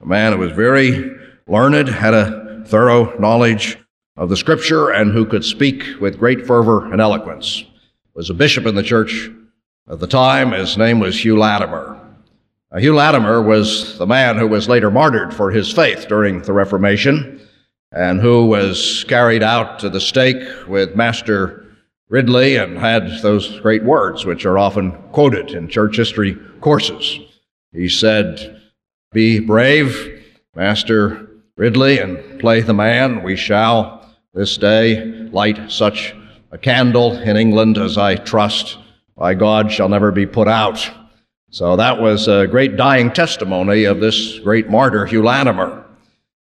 a 0.01 0.07
man 0.07 0.33
who 0.33 0.38
was 0.38 0.53
very 0.53 1.11
learned, 1.49 1.88
had 1.88 2.14
a 2.14 2.62
thorough 2.66 3.18
knowledge 3.18 3.79
of 4.16 4.29
the 4.29 4.37
scripture, 4.37 4.90
and 4.90 5.11
who 5.11 5.27
could 5.27 5.45
speak 5.45 5.85
with 6.01 6.18
great 6.18 6.47
fervor 6.47 6.92
and 6.92 7.01
eloquence. 7.01 7.57
He 7.57 7.66
Was 8.14 8.31
a 8.31 8.35
bishop 8.35 8.66
in 8.66 8.75
the 8.75 8.83
church 8.83 9.31
at 9.90 9.99
the 9.99 10.07
time. 10.07 10.53
His 10.53 10.79
name 10.79 11.01
was 11.01 11.25
Hugh 11.25 11.38
Latimer. 11.38 11.91
Uh, 12.72 12.78
Hugh 12.78 12.94
Latimer 12.94 13.42
was 13.42 13.98
the 13.98 14.06
man 14.06 14.38
who 14.38 14.46
was 14.46 14.68
later 14.68 14.90
martyred 14.90 15.35
for 15.35 15.50
his 15.50 15.70
faith 15.70 16.08
during 16.08 16.40
the 16.40 16.54
Reformation 16.54 17.46
and 17.92 18.18
who 18.18 18.46
was 18.46 19.04
carried 19.08 19.42
out 19.42 19.78
to 19.80 19.90
the 19.90 20.00
stake 20.00 20.42
with 20.66 20.96
Master 20.96 21.66
Ridley 22.08 22.56
and 22.56 22.78
had 22.78 23.20
those 23.20 23.61
great 23.61 23.85
words, 23.85 24.24
which 24.24 24.46
are 24.46 24.56
often 24.56 24.92
quoted 25.12 25.50
in 25.50 25.68
church 25.68 25.96
history 25.96 26.38
courses. 26.62 27.18
He 27.72 27.90
said, 27.90 28.62
Be 29.12 29.38
brave, 29.38 30.24
Master 30.54 31.28
Ridley, 31.58 31.98
and 31.98 32.40
play 32.40 32.62
the 32.62 32.72
man. 32.72 33.22
We 33.22 33.37
shall 33.37 34.08
this 34.32 34.56
day 34.56 35.04
light 35.30 35.70
such 35.70 36.14
a 36.50 36.56
candle 36.56 37.18
in 37.18 37.37
England 37.37 37.76
as 37.76 37.98
I 37.98 38.16
trust 38.16 38.78
by 39.14 39.35
God 39.35 39.70
shall 39.70 39.90
never 39.90 40.11
be 40.11 40.24
put 40.24 40.48
out. 40.48 40.90
So 41.52 41.76
that 41.76 42.00
was 42.00 42.28
a 42.28 42.46
great 42.46 42.78
dying 42.78 43.12
testimony 43.12 43.84
of 43.84 44.00
this 44.00 44.38
great 44.38 44.70
martyr, 44.70 45.04
Hugh 45.04 45.22
Latimer. 45.22 45.84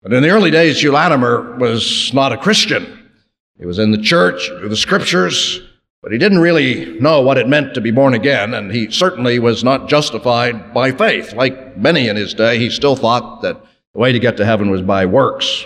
But 0.03 0.13
in 0.13 0.21
the 0.21 0.29
early 0.29 0.51
days, 0.51 0.83
Hugh 0.83 0.91
Latimer 0.91 1.57
was 1.57 2.13
not 2.13 2.31
a 2.31 2.37
Christian. 2.37 3.09
He 3.57 3.65
was 3.65 3.79
in 3.79 3.89
the 3.89 3.97
church, 3.97 4.47
through 4.49 4.69
the 4.69 4.77
scriptures, 4.77 5.61
but 6.03 6.11
he 6.11 6.19
didn't 6.19 6.37
really 6.37 6.99
know 6.99 7.21
what 7.21 7.39
it 7.39 7.47
meant 7.47 7.73
to 7.73 7.81
be 7.81 7.89
born 7.89 8.13
again, 8.13 8.53
and 8.53 8.71
he 8.71 8.91
certainly 8.91 9.39
was 9.39 9.63
not 9.63 9.89
justified 9.89 10.75
by 10.75 10.91
faith. 10.91 11.33
Like 11.33 11.75
many 11.75 12.07
in 12.07 12.15
his 12.15 12.35
day, 12.35 12.59
he 12.59 12.69
still 12.69 12.95
thought 12.95 13.41
that 13.41 13.59
the 13.93 13.99
way 13.99 14.11
to 14.11 14.19
get 14.19 14.37
to 14.37 14.45
heaven 14.45 14.69
was 14.69 14.83
by 14.83 15.07
works. 15.07 15.65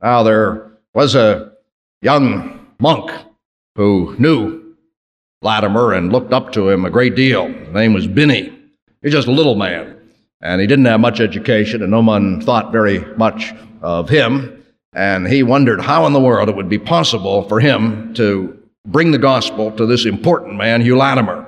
Now, 0.00 0.22
there 0.22 0.70
was 0.94 1.16
a 1.16 1.50
young 2.00 2.64
monk 2.78 3.10
who 3.74 4.14
knew 4.20 4.76
Latimer 5.42 5.94
and 5.94 6.12
looked 6.12 6.32
up 6.32 6.52
to 6.52 6.68
him 6.68 6.84
a 6.84 6.90
great 6.90 7.16
deal. 7.16 7.48
His 7.48 7.74
name 7.74 7.92
was 7.92 8.06
Bilney. 8.06 8.54
He's 9.02 9.12
just 9.12 9.28
a 9.28 9.32
little 9.32 9.54
man, 9.54 9.96
and 10.40 10.60
he 10.60 10.66
didn't 10.66 10.86
have 10.86 11.00
much 11.00 11.20
education, 11.20 11.82
and 11.82 11.90
no 11.90 12.00
one 12.00 12.40
thought 12.40 12.72
very 12.72 13.00
much 13.16 13.52
of 13.80 14.08
him. 14.08 14.64
And 14.92 15.28
he 15.28 15.42
wondered 15.42 15.80
how 15.80 16.06
in 16.06 16.12
the 16.12 16.20
world 16.20 16.48
it 16.48 16.56
would 16.56 16.68
be 16.68 16.78
possible 16.78 17.42
for 17.48 17.60
him 17.60 18.12
to 18.14 18.58
bring 18.86 19.12
the 19.12 19.18
gospel 19.18 19.70
to 19.72 19.86
this 19.86 20.06
important 20.06 20.56
man, 20.56 20.80
Hugh 20.80 20.96
Latimer. 20.96 21.44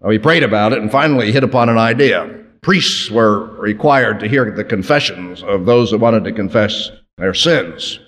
Well, 0.00 0.12
he 0.12 0.18
prayed 0.18 0.42
about 0.42 0.72
it 0.72 0.78
and 0.78 0.90
finally 0.90 1.32
hit 1.32 1.44
upon 1.44 1.68
an 1.68 1.78
idea. 1.78 2.40
Priests 2.62 3.10
were 3.10 3.46
required 3.56 4.20
to 4.20 4.28
hear 4.28 4.50
the 4.50 4.64
confessions 4.64 5.42
of 5.42 5.66
those 5.66 5.90
that 5.90 5.98
wanted 5.98 6.24
to 6.24 6.32
confess 6.32 6.90
their 7.18 7.34
sins. 7.34 7.98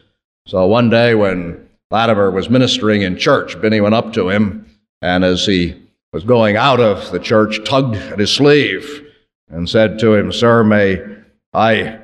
So 0.46 0.66
one 0.66 0.88
day 0.88 1.14
when 1.14 1.68
Latimer 1.90 2.30
was 2.30 2.48
ministering 2.48 3.02
in 3.02 3.18
church, 3.18 3.56
Bilney 3.56 3.82
went 3.82 3.94
up 3.94 4.12
to 4.14 4.28
him, 4.28 4.66
and 5.02 5.24
as 5.24 5.44
he 5.46 5.80
was 6.14 6.22
going 6.22 6.56
out 6.56 6.78
of 6.78 7.10
the 7.10 7.18
church, 7.18 7.58
tugged 7.64 7.96
at 7.96 8.20
his 8.20 8.30
sleeve 8.30 9.04
and 9.48 9.68
said 9.68 9.98
to 9.98 10.14
him, 10.14 10.30
Sir, 10.30 10.62
may 10.62 11.04
I 11.52 11.98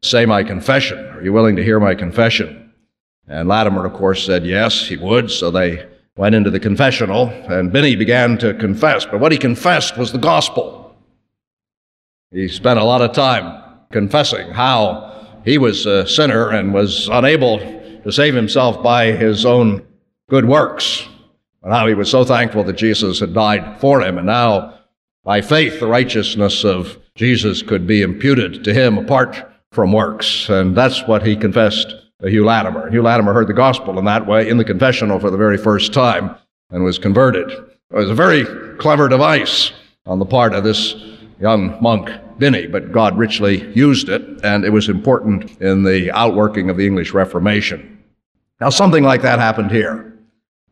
say 0.00 0.24
my 0.26 0.44
confession? 0.44 1.04
Are 1.06 1.24
you 1.24 1.32
willing 1.32 1.56
to 1.56 1.64
hear 1.64 1.80
my 1.80 1.96
confession? 1.96 2.72
And 3.26 3.48
Latimer, 3.48 3.84
of 3.84 3.94
course, 3.94 4.24
said 4.24 4.46
yes, 4.46 4.86
he 4.86 4.96
would. 4.96 5.28
So 5.28 5.50
they 5.50 5.84
went 6.16 6.36
into 6.36 6.50
the 6.50 6.60
confessional, 6.60 7.30
and 7.48 7.72
Bilney 7.72 7.98
began 7.98 8.38
to 8.38 8.54
confess. 8.54 9.04
But 9.06 9.18
what 9.18 9.32
he 9.32 9.38
confessed 9.38 9.98
was 9.98 10.12
the 10.12 10.18
gospel. 10.18 10.94
He 12.30 12.46
spent 12.46 12.78
a 12.78 12.84
lot 12.84 13.02
of 13.02 13.12
time 13.12 13.60
confessing 13.90 14.52
how 14.52 15.40
he 15.44 15.58
was 15.58 15.84
a 15.84 16.06
sinner 16.06 16.50
and 16.50 16.72
was 16.72 17.08
unable 17.08 17.58
to 17.58 18.12
save 18.12 18.36
himself 18.36 18.84
by 18.84 19.06
his 19.10 19.44
own 19.44 19.84
good 20.30 20.44
works. 20.44 21.08
But 21.62 21.72
how 21.72 21.86
he 21.86 21.94
was 21.94 22.10
so 22.10 22.24
thankful 22.24 22.64
that 22.64 22.76
Jesus 22.76 23.20
had 23.20 23.34
died 23.34 23.80
for 23.80 24.02
him, 24.02 24.18
and 24.18 24.26
now 24.26 24.78
by 25.24 25.40
faith 25.40 25.78
the 25.78 25.86
righteousness 25.86 26.64
of 26.64 26.98
Jesus 27.14 27.62
could 27.62 27.86
be 27.86 28.02
imputed 28.02 28.64
to 28.64 28.74
him 28.74 28.98
apart 28.98 29.36
from 29.70 29.92
works. 29.92 30.48
And 30.48 30.76
that's 30.76 31.06
what 31.06 31.24
he 31.24 31.36
confessed 31.36 31.94
to 32.20 32.28
Hugh 32.28 32.44
Latimer. 32.44 32.90
Hugh 32.90 33.02
Latimer 33.02 33.32
heard 33.32 33.46
the 33.46 33.54
gospel 33.54 33.98
in 33.98 34.04
that 34.06 34.26
way 34.26 34.48
in 34.48 34.56
the 34.56 34.64
confessional 34.64 35.20
for 35.20 35.30
the 35.30 35.36
very 35.36 35.56
first 35.56 35.92
time 35.92 36.34
and 36.70 36.82
was 36.82 36.98
converted. 36.98 37.50
It 37.50 37.96
was 37.96 38.10
a 38.10 38.14
very 38.14 38.44
clever 38.78 39.08
device 39.08 39.72
on 40.06 40.18
the 40.18 40.26
part 40.26 40.54
of 40.54 40.64
this 40.64 40.94
young 41.40 41.80
monk, 41.80 42.08
Bilney, 42.38 42.70
but 42.70 42.92
God 42.92 43.16
richly 43.16 43.70
used 43.72 44.08
it, 44.08 44.22
and 44.42 44.64
it 44.64 44.70
was 44.70 44.88
important 44.88 45.60
in 45.60 45.84
the 45.84 46.10
outworking 46.12 46.70
of 46.70 46.76
the 46.76 46.86
English 46.86 47.12
Reformation. 47.12 48.02
Now, 48.60 48.70
something 48.70 49.04
like 49.04 49.22
that 49.22 49.38
happened 49.38 49.70
here. 49.70 50.11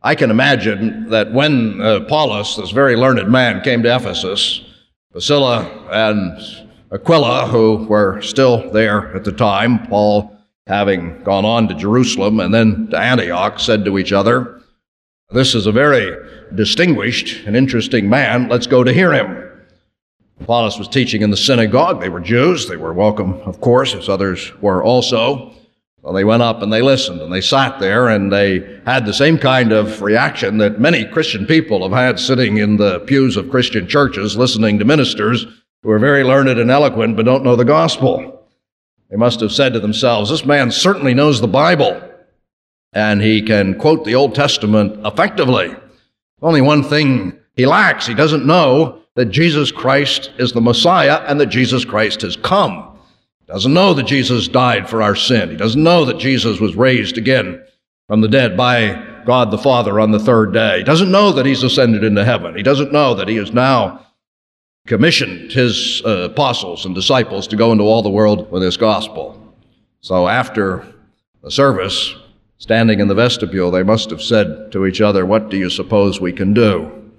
I 0.03 0.15
can 0.15 0.31
imagine 0.31 1.09
that 1.09 1.31
when 1.31 1.79
uh, 1.79 1.97
Apollos, 1.97 2.57
this 2.57 2.71
very 2.71 2.95
learned 2.95 3.31
man, 3.31 3.61
came 3.61 3.83
to 3.83 3.95
Ephesus, 3.95 4.61
Priscilla 5.11 5.63
and 5.91 6.39
Aquila, 6.91 7.47
who 7.47 7.85
were 7.85 8.19
still 8.21 8.71
there 8.71 9.15
at 9.15 9.23
the 9.23 9.31
time, 9.31 9.85
Paul 9.87 10.35
having 10.65 11.21
gone 11.23 11.45
on 11.45 11.67
to 11.67 11.75
Jerusalem 11.75 12.39
and 12.39 12.51
then 12.51 12.87
to 12.89 12.97
Antioch, 12.97 13.59
said 13.59 13.85
to 13.85 13.99
each 13.99 14.11
other, 14.11 14.61
This 15.29 15.53
is 15.53 15.67
a 15.67 15.71
very 15.71 16.15
distinguished 16.55 17.45
and 17.45 17.55
interesting 17.55 18.09
man. 18.09 18.49
Let's 18.49 18.67
go 18.67 18.83
to 18.83 18.93
hear 18.93 19.13
him. 19.13 19.49
Apollos 20.39 20.79
was 20.79 20.87
teaching 20.87 21.21
in 21.21 21.29
the 21.29 21.37
synagogue. 21.37 22.01
They 22.01 22.09
were 22.09 22.19
Jews. 22.19 22.67
They 22.67 22.77
were 22.77 22.93
welcome, 22.93 23.33
of 23.41 23.61
course, 23.61 23.93
as 23.93 24.09
others 24.09 24.51
were 24.61 24.83
also. 24.83 25.53
So 26.03 26.11
they 26.11 26.23
went 26.23 26.41
up 26.41 26.63
and 26.63 26.73
they 26.73 26.81
listened 26.81 27.21
and 27.21 27.31
they 27.31 27.41
sat 27.41 27.79
there 27.79 28.07
and 28.07 28.31
they 28.31 28.81
had 28.85 29.05
the 29.05 29.13
same 29.13 29.37
kind 29.37 29.71
of 29.71 30.01
reaction 30.01 30.57
that 30.57 30.79
many 30.79 31.05
Christian 31.05 31.45
people 31.45 31.83
have 31.83 31.91
had 31.91 32.19
sitting 32.19 32.57
in 32.57 32.77
the 32.77 33.01
pews 33.01 33.37
of 33.37 33.51
Christian 33.51 33.87
churches 33.87 34.35
listening 34.35 34.79
to 34.79 34.85
ministers 34.85 35.45
who 35.83 35.91
are 35.91 35.99
very 35.99 36.23
learned 36.23 36.49
and 36.49 36.71
eloquent 36.71 37.15
but 37.15 37.25
don't 37.25 37.43
know 37.43 37.55
the 37.55 37.65
gospel. 37.65 38.47
They 39.11 39.17
must 39.17 39.41
have 39.41 39.51
said 39.51 39.73
to 39.73 39.79
themselves, 39.79 40.31
This 40.31 40.45
man 40.45 40.71
certainly 40.71 41.13
knows 41.13 41.39
the 41.39 41.47
Bible 41.47 42.01
and 42.93 43.21
he 43.21 43.41
can 43.41 43.77
quote 43.77 44.03
the 44.03 44.15
Old 44.15 44.33
Testament 44.33 45.05
effectively. 45.05 45.75
Only 46.41 46.61
one 46.61 46.83
thing 46.83 47.39
he 47.55 47.67
lacks. 47.67 48.07
He 48.07 48.15
doesn't 48.15 48.45
know 48.45 49.01
that 49.15 49.25
Jesus 49.25 49.71
Christ 49.71 50.31
is 50.39 50.51
the 50.51 50.61
Messiah 50.61 51.23
and 51.27 51.39
that 51.39 51.47
Jesus 51.47 51.85
Christ 51.85 52.21
has 52.21 52.35
come. 52.35 52.90
Doesn't 53.51 53.73
know 53.73 53.93
that 53.93 54.03
Jesus 54.03 54.47
died 54.47 54.89
for 54.89 55.01
our 55.01 55.13
sin. 55.13 55.49
He 55.49 55.57
doesn't 55.57 55.83
know 55.83 56.05
that 56.05 56.19
Jesus 56.19 56.61
was 56.61 56.77
raised 56.77 57.17
again 57.17 57.61
from 58.07 58.21
the 58.21 58.29
dead 58.29 58.55
by 58.55 59.21
God 59.25 59.51
the 59.51 59.57
Father 59.57 59.99
on 59.99 60.11
the 60.11 60.19
third 60.19 60.53
day. 60.53 60.77
He 60.77 60.83
doesn't 60.85 61.11
know 61.11 61.33
that 61.33 61.45
he's 61.45 61.61
ascended 61.61 62.05
into 62.05 62.23
heaven. 62.23 62.55
He 62.55 62.63
doesn't 62.63 62.93
know 62.93 63.13
that 63.15 63.27
he 63.27 63.35
has 63.35 63.51
now 63.51 64.07
commissioned 64.87 65.51
his 65.51 66.01
uh, 66.05 66.29
apostles 66.31 66.85
and 66.85 66.95
disciples 66.95 67.45
to 67.47 67.57
go 67.57 67.73
into 67.73 67.83
all 67.83 68.01
the 68.01 68.09
world 68.09 68.49
with 68.51 68.63
his 68.63 68.77
gospel. 68.77 69.53
So 69.99 70.29
after 70.29 70.87
the 71.43 71.51
service, 71.51 72.15
standing 72.57 73.01
in 73.01 73.09
the 73.09 73.15
vestibule, 73.15 73.69
they 73.69 73.83
must 73.83 74.11
have 74.11 74.21
said 74.21 74.71
to 74.71 74.85
each 74.85 75.01
other, 75.01 75.25
What 75.25 75.49
do 75.49 75.57
you 75.57 75.69
suppose 75.69 76.21
we 76.21 76.31
can 76.31 76.53
do? 76.53 77.11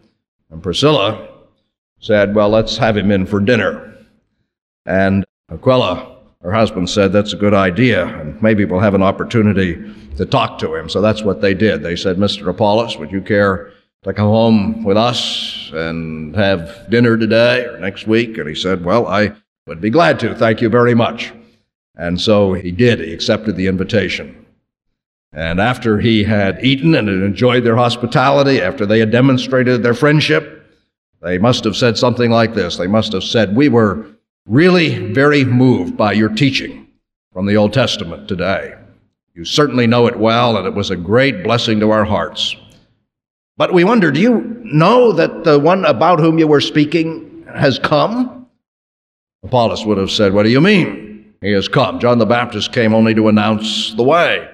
And 0.50 0.62
Priscilla 0.62 1.28
said, 2.00 2.34
Well, 2.34 2.48
let's 2.48 2.78
have 2.78 2.96
him 2.96 3.10
in 3.10 3.26
for 3.26 3.38
dinner. 3.38 3.98
And 4.86 5.26
Aquila, 5.50 6.11
her 6.42 6.52
husband, 6.52 6.90
said, 6.90 7.12
That's 7.12 7.32
a 7.32 7.36
good 7.36 7.54
idea, 7.54 8.06
and 8.06 8.40
maybe 8.42 8.64
we'll 8.64 8.80
have 8.80 8.94
an 8.94 9.02
opportunity 9.02 9.94
to 10.16 10.26
talk 10.26 10.58
to 10.58 10.74
him. 10.74 10.88
So 10.88 11.00
that's 11.00 11.22
what 11.22 11.40
they 11.40 11.54
did. 11.54 11.82
They 11.82 11.96
said, 11.96 12.16
Mr. 12.16 12.48
Apollos, 12.48 12.98
would 12.98 13.12
you 13.12 13.20
care 13.20 13.72
to 14.02 14.12
come 14.12 14.26
home 14.26 14.84
with 14.84 14.96
us 14.96 15.70
and 15.72 16.34
have 16.34 16.90
dinner 16.90 17.16
today 17.16 17.64
or 17.64 17.78
next 17.78 18.06
week? 18.06 18.36
And 18.38 18.48
he 18.48 18.54
said, 18.54 18.84
Well, 18.84 19.06
I 19.06 19.32
would 19.66 19.80
be 19.80 19.90
glad 19.90 20.18
to. 20.20 20.34
Thank 20.34 20.60
you 20.60 20.68
very 20.68 20.94
much. 20.94 21.32
And 21.96 22.20
so 22.20 22.54
he 22.54 22.72
did. 22.72 23.00
He 23.00 23.12
accepted 23.12 23.56
the 23.56 23.68
invitation. 23.68 24.46
And 25.32 25.60
after 25.60 25.98
he 25.98 26.24
had 26.24 26.62
eaten 26.64 26.94
and 26.94 27.08
had 27.08 27.22
enjoyed 27.22 27.64
their 27.64 27.76
hospitality, 27.76 28.60
after 28.60 28.84
they 28.84 28.98
had 28.98 29.10
demonstrated 29.10 29.82
their 29.82 29.94
friendship, 29.94 30.58
they 31.22 31.38
must 31.38 31.64
have 31.64 31.76
said 31.76 31.96
something 31.96 32.30
like 32.30 32.54
this. 32.54 32.76
They 32.76 32.86
must 32.86 33.12
have 33.12 33.24
said, 33.24 33.56
We 33.56 33.68
were 33.68 34.06
really 34.46 35.12
very 35.12 35.44
moved 35.44 35.96
by 35.96 36.12
your 36.12 36.28
teaching 36.28 36.88
from 37.32 37.46
the 37.46 37.56
Old 37.56 37.72
Testament 37.72 38.28
today. 38.28 38.74
You 39.34 39.44
certainly 39.44 39.86
know 39.86 40.06
it 40.06 40.18
well, 40.18 40.56
and 40.56 40.66
it 40.66 40.74
was 40.74 40.90
a 40.90 40.96
great 40.96 41.42
blessing 41.42 41.80
to 41.80 41.90
our 41.90 42.04
hearts. 42.04 42.54
But 43.56 43.72
we 43.72 43.84
wonder, 43.84 44.10
do 44.10 44.20
you 44.20 44.60
know 44.64 45.12
that 45.12 45.44
the 45.44 45.58
one 45.58 45.84
about 45.84 46.20
whom 46.20 46.38
you 46.38 46.46
were 46.46 46.60
speaking 46.60 47.46
has 47.54 47.78
come? 47.78 48.46
Apollos 49.44 49.86
would 49.86 49.98
have 49.98 50.10
said, 50.10 50.32
What 50.32 50.42
do 50.42 50.50
you 50.50 50.60
mean? 50.60 51.34
He 51.40 51.52
has 51.52 51.68
come. 51.68 51.98
John 51.98 52.18
the 52.18 52.26
Baptist 52.26 52.72
came 52.72 52.94
only 52.94 53.14
to 53.14 53.28
announce 53.28 53.94
the 53.94 54.02
way. 54.02 54.48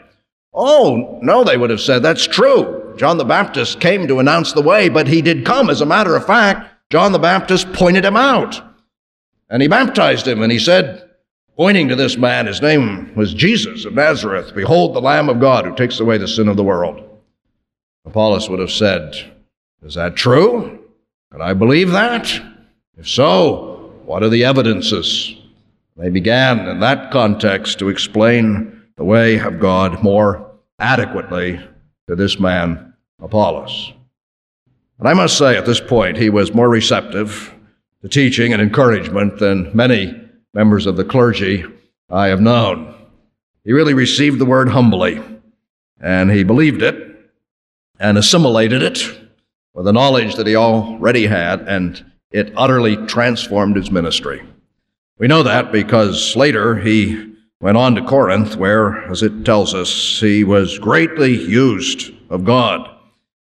Oh, 0.55 1.19
no, 1.23 1.45
they 1.45 1.57
would 1.57 1.71
have 1.71 1.81
said, 1.81 2.03
That's 2.03 2.27
true. 2.27 2.95
John 2.97 3.19
the 3.19 3.25
Baptist 3.25 3.81
came 3.81 4.07
to 4.09 4.19
announce 4.19 4.53
the 4.53 4.63
way, 4.63 4.89
but 4.89 5.07
he 5.07 5.23
did 5.23 5.45
come. 5.45 5.71
As 5.71 5.81
a 5.81 5.87
matter 5.87 6.17
of 6.17 6.27
fact, 6.27 6.91
John 6.91 7.13
the 7.13 7.19
Baptist 7.19 7.73
pointed 7.73 8.05
him 8.05 8.17
out. 8.17 8.61
And 9.51 9.63
he 9.63 9.69
baptized 9.69 10.27
him, 10.27 10.43
and 10.43 10.53
he 10.53 10.59
said, 10.59 11.09
pointing 11.57 11.89
to 11.89 11.97
this 11.97 12.17
man, 12.17 12.47
his 12.47 12.63
name 12.63 13.15
was 13.15 13.35
Jesus 13.35 13.85
of 13.85 13.95
Nazareth, 13.95 14.55
Behold 14.55 14.95
the 14.95 15.01
Lamb 15.01 15.29
of 15.29 15.41
God 15.41 15.65
who 15.65 15.75
takes 15.75 16.01
away 16.01 16.17
the 16.17 16.29
sin 16.29 16.49
of 16.49 16.57
the 16.57 16.65
world. 16.65 17.05
Apollos 18.07 18.49
would 18.49 18.61
have 18.61 18.71
said, 18.71 19.33
Is 19.83 19.95
that 19.95 20.17
true? 20.17 20.79
Can 21.33 21.43
I 21.43 21.53
believe 21.53 21.91
that? 21.91 22.41
If 22.97 23.09
so, 23.09 23.93
what 24.05 24.23
are 24.23 24.29
the 24.29 24.45
evidences? 24.45 25.35
They 25.97 26.11
began 26.11 26.69
in 26.69 26.81
that 26.81 27.11
context 27.11 27.81
to 27.81 27.89
explain 27.89 28.83
the 28.97 29.05
way 29.05 29.39
of 29.41 29.61
God 29.61 30.03
more 30.03 30.53
adequately 30.79 31.61
to 32.07 32.15
this 32.15 32.39
man 32.39 32.95
Apollos. 33.21 33.93
And 34.99 35.09
I 35.09 35.15
must 35.15 35.37
say 35.37 35.57
at 35.57 35.67
this 35.67 35.81
point, 35.81 36.17
he 36.17 36.31
was 36.31 36.55
more 36.55 36.69
receptive 36.69 37.53
to 38.03 38.09
teaching 38.09 38.53
and 38.53 38.63
encouragement 38.63 39.39
than 39.39 39.71
many 39.75 40.21
members 40.55 40.87
of 40.87 40.97
the 40.97 41.05
clergy 41.05 41.65
I 42.09 42.29
have 42.29 42.41
known. 42.41 42.95
He 43.65 43.73
really 43.73 43.95
received 43.95 44.39
the 44.39 44.47
word 44.47 44.69
humbly, 44.69 45.21
and 46.01 46.31
he 46.31 46.45
believed 46.45 46.83
it 46.83 47.31
and 47.99 48.17
assimilated 48.17 48.83
it 48.83 49.03
with 49.75 49.85
the 49.85 49.93
knowledge 49.93 50.37
that 50.37 50.47
he 50.47 50.57
already 50.57 51.27
had, 51.27 51.61
and 51.69 52.05
it 52.31 52.53
utterly 52.57 52.97
transformed 53.07 53.77
his 53.77 53.91
ministry. 53.91 54.43
We 55.19 55.27
know 55.27 55.43
that 55.43 55.73
because 55.73 56.37
later 56.37 56.77
he 56.77 57.35
went 57.61 57.77
on 57.77 57.97
to 57.97 58.05
Corinth, 58.05 58.57
where, 58.57 59.11
as 59.11 59.23
it 59.23 59.45
tells 59.45 59.75
us, 59.75 60.21
he 60.21 60.45
was 60.45 60.79
greatly 60.79 61.37
used 61.37 62.13
of 62.31 62.45
God. 62.45 62.89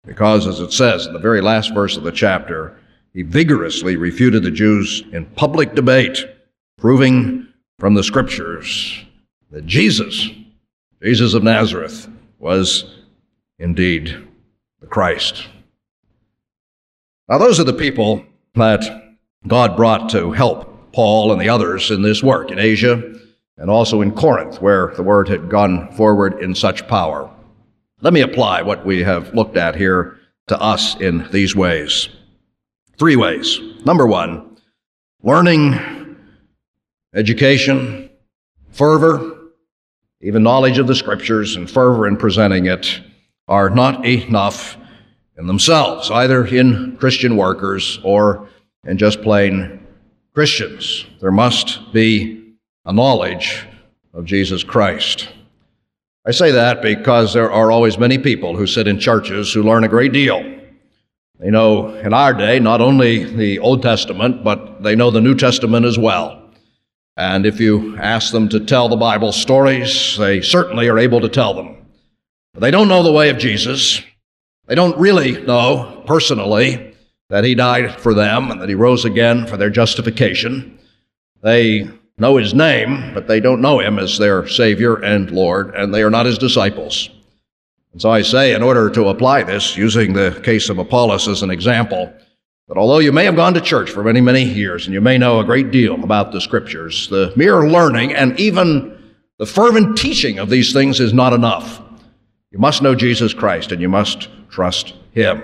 Because, 0.06 0.46
as 0.46 0.60
it 0.60 0.72
says 0.72 1.06
in 1.06 1.14
the 1.14 1.18
very 1.18 1.40
last 1.40 1.74
verse 1.74 1.96
of 1.96 2.04
the 2.04 2.12
chapter, 2.12 2.78
he 3.14 3.22
vigorously 3.22 3.96
refuted 3.96 4.42
the 4.42 4.50
Jews 4.50 5.04
in 5.12 5.24
public 5.24 5.74
debate, 5.74 6.26
proving 6.76 7.46
from 7.78 7.94
the 7.94 8.02
scriptures 8.02 9.04
that 9.50 9.66
Jesus, 9.66 10.28
Jesus 11.00 11.32
of 11.32 11.44
Nazareth, 11.44 12.08
was 12.40 12.96
indeed 13.58 14.16
the 14.80 14.86
Christ. 14.86 15.46
Now, 17.28 17.38
those 17.38 17.60
are 17.60 17.64
the 17.64 17.72
people 17.72 18.24
that 18.54 19.14
God 19.46 19.76
brought 19.76 20.10
to 20.10 20.32
help 20.32 20.92
Paul 20.92 21.32
and 21.32 21.40
the 21.40 21.48
others 21.48 21.90
in 21.90 22.02
this 22.02 22.22
work 22.22 22.50
in 22.50 22.58
Asia 22.58 23.14
and 23.56 23.70
also 23.70 24.00
in 24.00 24.12
Corinth, 24.12 24.60
where 24.60 24.92
the 24.96 25.02
word 25.02 25.28
had 25.28 25.48
gone 25.48 25.90
forward 25.92 26.42
in 26.42 26.54
such 26.54 26.86
power. 26.88 27.30
Let 28.00 28.12
me 28.12 28.20
apply 28.22 28.62
what 28.62 28.84
we 28.84 29.04
have 29.04 29.32
looked 29.32 29.56
at 29.56 29.76
here 29.76 30.18
to 30.48 30.60
us 30.60 30.96
in 30.96 31.28
these 31.30 31.54
ways. 31.54 32.08
Three 32.96 33.16
ways. 33.16 33.60
Number 33.84 34.06
one, 34.06 34.56
learning, 35.22 36.16
education, 37.14 38.10
fervor, 38.70 39.50
even 40.20 40.42
knowledge 40.42 40.78
of 40.78 40.86
the 40.86 40.94
scriptures 40.94 41.56
and 41.56 41.70
fervor 41.70 42.06
in 42.06 42.16
presenting 42.16 42.66
it 42.66 43.00
are 43.48 43.68
not 43.68 44.06
enough 44.06 44.76
in 45.36 45.46
themselves, 45.46 46.10
either 46.10 46.46
in 46.46 46.96
Christian 46.96 47.36
workers 47.36 47.98
or 48.04 48.48
in 48.86 48.96
just 48.96 49.22
plain 49.22 49.84
Christians. 50.32 51.04
There 51.20 51.32
must 51.32 51.92
be 51.92 52.54
a 52.84 52.92
knowledge 52.92 53.66
of 54.12 54.24
Jesus 54.24 54.62
Christ. 54.62 55.28
I 56.24 56.30
say 56.30 56.52
that 56.52 56.80
because 56.80 57.34
there 57.34 57.50
are 57.50 57.70
always 57.70 57.98
many 57.98 58.18
people 58.18 58.56
who 58.56 58.66
sit 58.66 58.86
in 58.86 58.98
churches 58.98 59.52
who 59.52 59.62
learn 59.62 59.84
a 59.84 59.88
great 59.88 60.12
deal. 60.12 60.42
They 61.44 61.50
know 61.50 61.94
in 61.96 62.14
our 62.14 62.32
day 62.32 62.58
not 62.58 62.80
only 62.80 63.22
the 63.22 63.58
Old 63.58 63.82
Testament, 63.82 64.42
but 64.42 64.82
they 64.82 64.96
know 64.96 65.10
the 65.10 65.20
New 65.20 65.34
Testament 65.34 65.84
as 65.84 65.98
well. 65.98 66.42
And 67.18 67.44
if 67.44 67.60
you 67.60 67.98
ask 67.98 68.32
them 68.32 68.48
to 68.48 68.60
tell 68.60 68.88
the 68.88 68.96
Bible 68.96 69.30
stories, 69.30 70.16
they 70.16 70.40
certainly 70.40 70.88
are 70.88 70.98
able 70.98 71.20
to 71.20 71.28
tell 71.28 71.52
them. 71.52 71.84
But 72.54 72.60
they 72.60 72.70
don't 72.70 72.88
know 72.88 73.02
the 73.02 73.12
way 73.12 73.28
of 73.28 73.36
Jesus. 73.36 74.00
They 74.68 74.74
don't 74.74 74.96
really 74.96 75.42
know 75.42 76.02
personally 76.06 76.96
that 77.28 77.44
he 77.44 77.54
died 77.54 78.00
for 78.00 78.14
them 78.14 78.50
and 78.50 78.58
that 78.62 78.70
he 78.70 78.74
rose 78.74 79.04
again 79.04 79.46
for 79.46 79.58
their 79.58 79.68
justification. 79.68 80.78
They 81.42 81.90
know 82.16 82.38
his 82.38 82.54
name, 82.54 83.12
but 83.12 83.28
they 83.28 83.40
don't 83.40 83.60
know 83.60 83.80
him 83.80 83.98
as 83.98 84.16
their 84.16 84.48
Savior 84.48 84.94
and 84.94 85.30
Lord, 85.30 85.74
and 85.74 85.92
they 85.92 86.04
are 86.04 86.10
not 86.10 86.24
his 86.24 86.38
disciples. 86.38 87.10
And 87.94 88.02
so 88.02 88.10
I 88.10 88.22
say, 88.22 88.54
in 88.54 88.62
order 88.64 88.90
to 88.90 89.06
apply 89.06 89.44
this, 89.44 89.76
using 89.76 90.12
the 90.12 90.40
case 90.42 90.68
of 90.68 90.78
Apollos 90.78 91.28
as 91.28 91.42
an 91.42 91.50
example, 91.50 92.12
that 92.66 92.76
although 92.76 92.98
you 92.98 93.12
may 93.12 93.24
have 93.24 93.36
gone 93.36 93.54
to 93.54 93.60
church 93.60 93.88
for 93.88 94.02
many, 94.02 94.20
many 94.20 94.42
years, 94.42 94.84
and 94.84 94.92
you 94.92 95.00
may 95.00 95.16
know 95.16 95.38
a 95.38 95.44
great 95.44 95.70
deal 95.70 96.02
about 96.02 96.32
the 96.32 96.40
scriptures, 96.40 97.06
the 97.08 97.32
mere 97.36 97.68
learning 97.68 98.12
and 98.12 98.38
even 98.40 99.14
the 99.38 99.46
fervent 99.46 99.96
teaching 99.96 100.40
of 100.40 100.50
these 100.50 100.72
things 100.72 100.98
is 100.98 101.14
not 101.14 101.32
enough. 101.32 101.80
You 102.50 102.58
must 102.58 102.82
know 102.82 102.96
Jesus 102.96 103.32
Christ 103.32 103.70
and 103.70 103.80
you 103.80 103.88
must 103.88 104.28
trust 104.50 104.94
Him. 105.12 105.40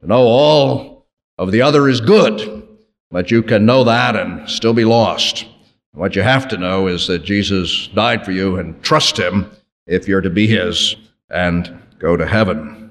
To 0.00 0.06
know 0.06 0.22
all 0.22 1.06
of 1.36 1.52
the 1.52 1.60
other 1.60 1.86
is 1.86 2.00
good, 2.00 2.66
but 3.10 3.30
you 3.30 3.42
can 3.42 3.66
know 3.66 3.84
that 3.84 4.16
and 4.16 4.48
still 4.48 4.72
be 4.72 4.86
lost. 4.86 5.44
What 5.92 6.16
you 6.16 6.22
have 6.22 6.48
to 6.48 6.56
know 6.56 6.86
is 6.86 7.08
that 7.08 7.24
Jesus 7.24 7.88
died 7.88 8.24
for 8.24 8.32
you 8.32 8.56
and 8.56 8.82
trust 8.82 9.18
Him 9.18 9.50
if 9.86 10.08
you're 10.08 10.22
to 10.22 10.30
be 10.30 10.46
His 10.46 10.96
and 11.30 11.82
go 11.98 12.16
to 12.16 12.26
heaven. 12.26 12.90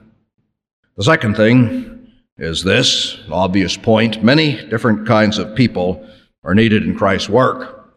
The 0.98 1.04
second 1.04 1.36
thing 1.36 2.12
is 2.38 2.64
this 2.64 3.18
obvious 3.32 3.78
point. 3.78 4.24
Many 4.24 4.68
different 4.68 5.08
kinds 5.08 5.38
of 5.38 5.56
people 5.56 6.08
are 6.44 6.56
needed 6.56 6.84
in 6.84 6.98
Christ's 6.98 7.30
work. 7.30 7.92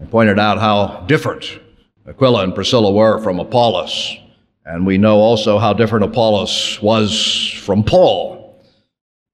I 0.00 0.04
pointed 0.04 0.38
out 0.38 0.58
how 0.58 1.04
different 1.06 1.60
Aquila 2.08 2.44
and 2.44 2.54
Priscilla 2.54 2.92
were 2.92 3.20
from 3.22 3.38
Apollos, 3.40 4.16
and 4.64 4.86
we 4.86 4.98
know 4.98 5.18
also 5.18 5.58
how 5.58 5.72
different 5.72 6.04
Apollos 6.04 6.80
was 6.80 7.52
from 7.64 7.82
Paul. 7.84 8.62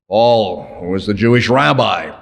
Paul 0.08 0.88
was 0.90 1.06
the 1.06 1.14
Jewish 1.14 1.48
rabbi, 1.48 2.14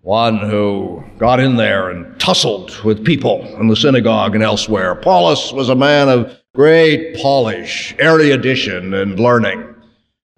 one 0.00 0.38
who 0.38 1.02
got 1.18 1.40
in 1.40 1.56
there 1.56 1.90
and 1.90 2.18
tussled 2.18 2.72
with 2.84 3.04
people 3.04 3.42
in 3.60 3.68
the 3.68 3.76
synagogue 3.76 4.34
and 4.34 4.42
elsewhere. 4.42 4.92
Apollos 4.92 5.52
was 5.52 5.68
a 5.68 5.74
man 5.74 6.08
of 6.08 6.41
great 6.54 7.16
polish, 7.16 7.94
erudition, 7.98 8.92
and 8.92 9.18
learning. 9.18 9.74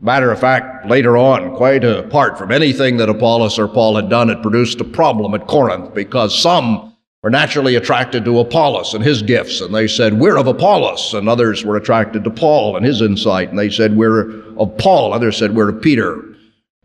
Matter 0.01 0.31
of 0.31 0.39
fact, 0.39 0.87
later 0.87 1.17
on, 1.17 1.57
quite 1.57 1.83
apart 1.83 2.39
from 2.39 2.53
anything 2.53 2.99
that 2.99 3.09
Apollos 3.09 3.59
or 3.59 3.67
Paul 3.67 3.97
had 3.97 4.09
done, 4.09 4.31
it 4.31 4.43
produced 4.43 4.81
a 4.81 4.85
problem 4.85 5.35
at 5.35 5.49
Corinth 5.49 5.93
because 5.93 6.39
some 6.39 6.95
were 7.23 7.31
naturally 7.31 7.75
attracted 7.75 8.25
to 8.25 8.39
Apollos 8.39 8.95
and 8.95 9.03
his 9.03 9.23
gifts, 9.23 9.61
and 9.61 9.75
they 9.75 9.89
said, 9.89 10.21
We're 10.21 10.37
of 10.37 10.47
Apollos. 10.47 11.15
And 11.15 11.29
others 11.29 11.65
were 11.65 11.77
attracted 11.77 12.23
to 12.25 12.31
Paul 12.31 12.77
and 12.77 12.87
his 12.87 13.01
insight, 13.01 13.49
and 13.49 13.59
they 13.59 13.71
said, 13.71 13.97
We're 13.97 14.43
of 14.57 14.77
Paul. 14.79 15.15
Others 15.15 15.39
said, 15.39 15.55
We're 15.57 15.71
of 15.71 15.83
Peter, 15.83 16.23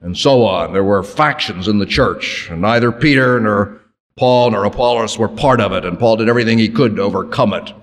and 0.02 0.18
so 0.18 0.44
on. 0.46 0.74
There 0.74 0.84
were 0.84 1.04
factions 1.04 1.68
in 1.68 1.78
the 1.78 1.86
church, 1.86 2.48
and 2.50 2.62
neither 2.62 2.92
Peter 2.92 3.39
nor 3.39 3.80
Paul 4.18 4.52
nor 4.52 4.63
Apollos 4.65 5.20
were 5.20 5.28
part 5.28 5.62
of 5.62 5.72
it, 5.72 5.86
and 5.86 6.00
Paul 6.00 6.15
did 6.15 6.30
everything 6.30 6.58
he 6.58 6.70
could 6.70 6.96
to 6.96 7.02
overcome 7.04 7.54
it, 7.54 7.74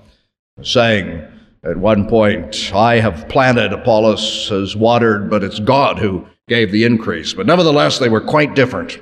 saying, 0.62 1.22
at 1.66 1.76
one 1.76 2.08
point, 2.08 2.70
I 2.72 3.00
have 3.00 3.28
planted, 3.28 3.72
Apollos 3.72 4.48
has 4.50 4.76
watered, 4.76 5.28
but 5.28 5.42
it's 5.42 5.58
God 5.58 5.98
who 5.98 6.24
gave 6.46 6.70
the 6.70 6.84
increase. 6.84 7.34
But 7.34 7.46
nevertheless, 7.46 7.98
they 7.98 8.08
were 8.08 8.20
quite 8.20 8.54
different. 8.54 9.00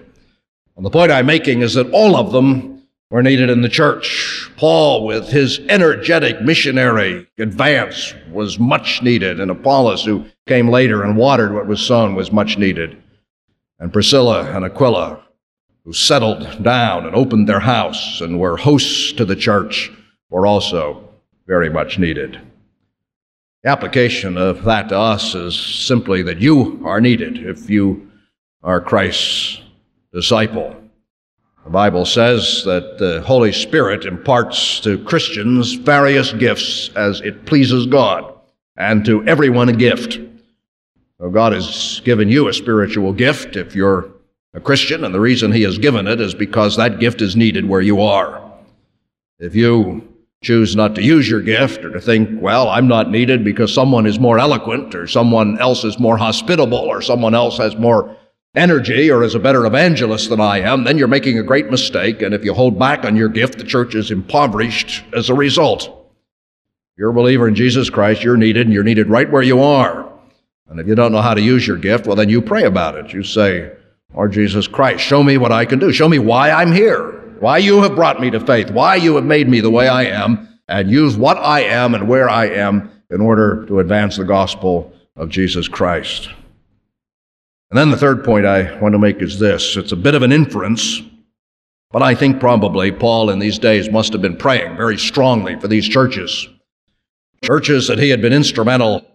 And 0.77 0.85
the 0.85 0.91
point 0.91 1.13
I'm 1.13 1.27
making 1.27 1.61
is 1.61 1.75
that 1.75 1.91
all 1.91 2.17
of 2.17 2.33
them 2.33 2.83
were 3.11 3.23
needed 3.23 3.51
in 3.51 3.61
the 3.61 3.69
church. 3.69 4.51
Paul, 4.57 5.05
with 5.05 5.29
his 5.29 5.61
energetic 5.69 6.41
missionary 6.41 7.29
advance, 7.39 8.15
was 8.33 8.59
much 8.59 9.03
needed, 9.03 9.41
and 9.41 9.51
Apollos, 9.51 10.05
who 10.05 10.25
came 10.47 10.69
later 10.69 11.03
and 11.03 11.19
watered 11.19 11.53
what 11.53 11.67
was 11.67 11.83
sown, 11.83 12.15
was 12.15 12.33
much 12.33 12.57
needed. 12.57 13.01
And 13.79 13.93
Priscilla 13.93 14.51
and 14.51 14.65
Aquila, 14.65 15.23
who 15.85 15.93
settled 15.93 16.63
down 16.63 17.05
and 17.05 17.15
opened 17.15 17.47
their 17.47 17.61
house 17.61 18.23
and 18.23 18.41
were 18.41 18.57
hosts 18.57 19.13
to 19.13 19.27
the 19.27 19.37
church, 19.37 19.93
were 20.31 20.47
also 20.47 21.07
very 21.47 21.69
much 21.69 21.99
needed. 21.99 22.41
The 23.65 23.71
application 23.71 24.37
of 24.37 24.63
that 24.65 24.91
to 24.91 24.99
us 24.99 25.35
is 25.35 25.59
simply 25.59 26.21
that 26.25 26.39
you 26.39 26.83
are 26.85 27.01
needed 27.01 27.39
if 27.39 27.71
you 27.71 28.11
are 28.63 28.79
Christ's 28.79 29.63
disciple. 30.13 30.77
The 31.65 31.71
Bible 31.71 32.05
says 32.05 32.63
that 32.67 32.99
the 32.99 33.23
Holy 33.23 33.53
Spirit 33.53 34.05
imparts 34.05 34.81
to 34.81 35.03
Christians 35.05 35.73
various 35.73 36.31
gifts 36.35 36.91
as 36.95 37.23
it 37.23 37.47
pleases 37.47 37.87
God, 37.87 38.35
and 38.77 39.03
to 39.07 39.27
everyone 39.27 39.71
a 39.71 39.73
gift. 39.73 40.21
So 41.19 41.31
God 41.31 41.55
has 41.55 42.03
given 42.05 42.29
you 42.29 42.49
a 42.49 42.53
spiritual 42.53 43.15
gift 43.15 43.57
if 43.57 43.75
you're 43.75 44.11
a 44.53 44.61
Christian, 44.61 45.05
and 45.05 45.15
the 45.15 45.21
reason 45.21 45.51
He 45.51 45.63
has 45.63 45.79
given 45.79 46.07
it 46.07 46.21
is 46.21 46.35
because 46.35 46.77
that 46.77 47.01
gift 47.01 47.23
is 47.23 47.35
needed 47.35 47.67
where 47.67 47.81
you 47.81 48.03
are. 48.03 48.43
If 49.39 49.55
you 49.55 50.14
choose 50.45 50.77
not 50.77 50.95
to 50.95 51.03
use 51.03 51.29
your 51.29 51.41
gift 51.41 51.85
or 51.85 51.91
to 51.91 52.01
think, 52.01 52.29
well, 52.41 52.69
I'm 52.69 52.87
not 52.87 53.11
needed 53.11 53.43
because 53.43 53.73
someone 53.73 54.07
is 54.07 54.21
more 54.21 54.39
eloquent 54.39 54.95
or 54.95 55.07
someone 55.07 55.59
else 55.59 55.85
is 55.85 55.99
more 55.99 56.17
hospitable 56.17 56.79
or 56.79 57.03
someone 57.03 57.35
else 57.35 57.59
has 57.59 57.77
more 57.77 58.17
energy 58.55 59.11
or 59.11 59.25
is 59.25 59.35
a 59.35 59.41
better 59.41 59.67
evangelist 59.67 60.29
than 60.29 60.41
I 60.41 60.61
am, 60.61 60.85
then 60.85 60.97
you're 60.97 61.09
making 61.09 61.39
a 61.39 61.43
great 61.43 61.71
mistake. 61.71 62.23
And 62.23 62.35
if 62.35 62.45
you 62.45 62.55
hold 62.55 62.79
back 62.79 63.05
on 63.05 63.17
your 63.17 63.29
gift, 63.29 63.59
the 63.59 63.65
church 63.65 63.95
is 63.95 64.11
impoverished 64.11 65.03
as 65.13 65.29
a 65.29 65.35
result. 65.35 65.85
If 65.85 66.99
you're 66.99 67.11
a 67.11 67.15
believer 67.15 67.49
in 67.49 67.57
Jesus 67.57 67.91
Christ, 67.91 68.23
you're 68.23 68.37
needed 68.37 68.67
and 68.67 68.73
you're 68.73 68.85
needed 68.85 69.09
right 69.09 69.31
where 69.31 69.43
you 69.43 69.61
are. 69.61 70.09
And 70.69 70.79
if 70.79 70.87
you 70.87 70.95
don't 70.95 71.13
know 71.13 71.23
how 71.23 71.35
to 71.35 71.41
use 71.41 71.67
your 71.67 71.77
gift, 71.77 72.07
well, 72.07 72.17
then 72.17 72.29
you 72.29 72.41
pray 72.41 72.65
about 72.65 72.95
it. 72.97 73.13
You 73.13 73.23
say, 73.23 73.73
Lord 74.15 74.33
Jesus 74.33 74.69
Christ, 74.69 75.03
show 75.03 75.23
me 75.23 75.37
what 75.37 75.51
I 75.51 75.65
can 75.65 75.81
do. 75.81 75.93
Show 75.93 76.09
me 76.09 76.21
why 76.21 76.51
I'm 76.51 76.73
here 76.73 77.24
why 77.41 77.59
you 77.59 77.83
have 77.83 77.95
brought 77.95 78.21
me 78.21 78.31
to 78.31 78.41
faith, 78.41 78.71
why 78.71 78.97
you 78.97 79.17
have 79.17 79.25
made 79.25 79.49
me 79.49 79.61
the 79.61 79.71
way 79.71 79.89
I 79.89 80.05
am, 80.05 80.49
and 80.69 80.91
use 80.91 81.17
what 81.17 81.37
I 81.37 81.61
am 81.61 81.95
and 81.95 82.09
where 82.09 82.29
I 82.29 82.47
am 82.49 82.91
in 83.11 83.21
order 83.21 83.65
to 83.67 83.81
advance 83.81 84.17
the 84.17 84.25
gospel 84.25 84.93
of 85.17 85.29
Jesus 85.29 85.69
Christ. 85.69 86.29
And 87.71 87.79
then 87.79 87.91
the 87.91 87.97
third 87.97 88.25
point 88.25 88.47
I 88.47 88.79
want 88.81 88.93
to 88.93 88.99
make 88.99 89.21
is 89.21 89.39
this 89.39 89.77
it's 89.77 89.93
a 89.93 89.97
bit 89.97 90.15
of 90.15 90.23
an 90.23 90.33
inference, 90.33 91.03
but 91.91 92.03
I 92.03 92.15
think 92.15 92.41
probably 92.41 92.93
Paul 92.93 93.31
in 93.31 93.39
these 93.39 93.59
days 93.59 93.91
must 93.91 94.13
have 94.13 94.23
been 94.23 94.37
praying 94.37 94.77
very 94.77 94.99
strongly 94.99 95.59
for 95.59 95.69
these 95.69 95.89
churches. 95.89 96.49
Churches 97.43 97.89
that 97.89 97.99
he 97.99 98.11
had 98.11 98.23
been 98.23 98.33
instrumental 98.33 99.07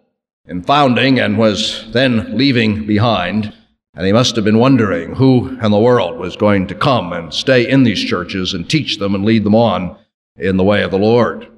in 0.45 0.61
founding 0.61 1.19
and 1.19 1.37
was 1.37 1.91
then 1.91 2.37
leaving 2.37 2.85
behind. 2.85 3.53
And 3.99 4.07
he 4.07 4.13
must 4.13 4.37
have 4.37 4.45
been 4.45 4.59
wondering 4.59 5.15
who 5.15 5.59
in 5.61 5.71
the 5.71 5.77
world 5.77 6.17
was 6.17 6.37
going 6.37 6.67
to 6.67 6.73
come 6.73 7.11
and 7.11 7.33
stay 7.33 7.69
in 7.69 7.83
these 7.83 8.01
churches 8.01 8.53
and 8.53 8.69
teach 8.69 8.97
them 8.97 9.13
and 9.13 9.25
lead 9.25 9.43
them 9.43 9.55
on 9.55 9.97
in 10.37 10.55
the 10.55 10.63
way 10.63 10.83
of 10.83 10.91
the 10.91 10.97
Lord. 10.97 11.49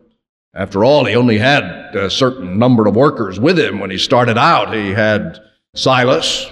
After 0.56 0.84
all, 0.84 1.06
he 1.06 1.16
only 1.16 1.38
had 1.38 1.64
a 1.96 2.10
certain 2.10 2.58
number 2.58 2.88
of 2.88 2.96
workers 2.96 3.40
with 3.40 3.60
him 3.60 3.80
when 3.80 3.92
he 3.92 4.00
started 4.00 4.40
out. 4.40 4.74
He 4.74 4.90
had 4.90 5.40
Silas, 5.76 6.50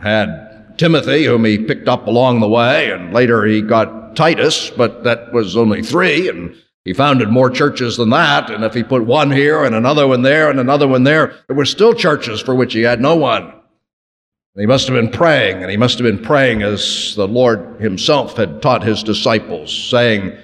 had 0.00 0.78
Timothy, 0.78 1.24
whom 1.24 1.44
he 1.44 1.58
picked 1.58 1.88
up 1.88 2.06
along 2.06 2.38
the 2.38 2.48
way, 2.48 2.92
and 2.92 3.12
later 3.12 3.44
he 3.44 3.62
got 3.62 4.14
Titus, 4.14 4.70
but 4.70 5.02
that 5.02 5.32
was 5.32 5.56
only 5.56 5.82
three, 5.82 6.28
and 6.28 6.54
he 6.84 6.92
founded 6.92 7.30
more 7.30 7.50
churches 7.50 7.96
than 7.96 8.10
that. 8.10 8.48
And 8.48 8.62
if 8.62 8.74
he 8.74 8.84
put 8.84 9.06
one 9.06 9.32
here 9.32 9.64
and 9.64 9.74
another 9.74 10.06
one 10.06 10.22
there 10.22 10.50
and 10.50 10.60
another 10.60 10.86
one 10.86 11.02
there, 11.02 11.34
there 11.48 11.56
were 11.56 11.64
still 11.64 11.94
churches 11.94 12.40
for 12.40 12.54
which 12.54 12.74
he 12.74 12.82
had 12.82 13.00
no 13.00 13.16
one. 13.16 13.54
He 14.54 14.66
must 14.66 14.86
have 14.86 14.94
been 14.94 15.10
praying, 15.10 15.62
and 15.62 15.70
he 15.70 15.78
must 15.78 15.98
have 15.98 16.04
been 16.04 16.22
praying 16.22 16.62
as 16.62 17.14
the 17.16 17.26
Lord 17.26 17.80
himself 17.80 18.36
had 18.36 18.60
taught 18.60 18.82
his 18.82 19.02
disciples, 19.02 19.72
saying, 19.72 20.36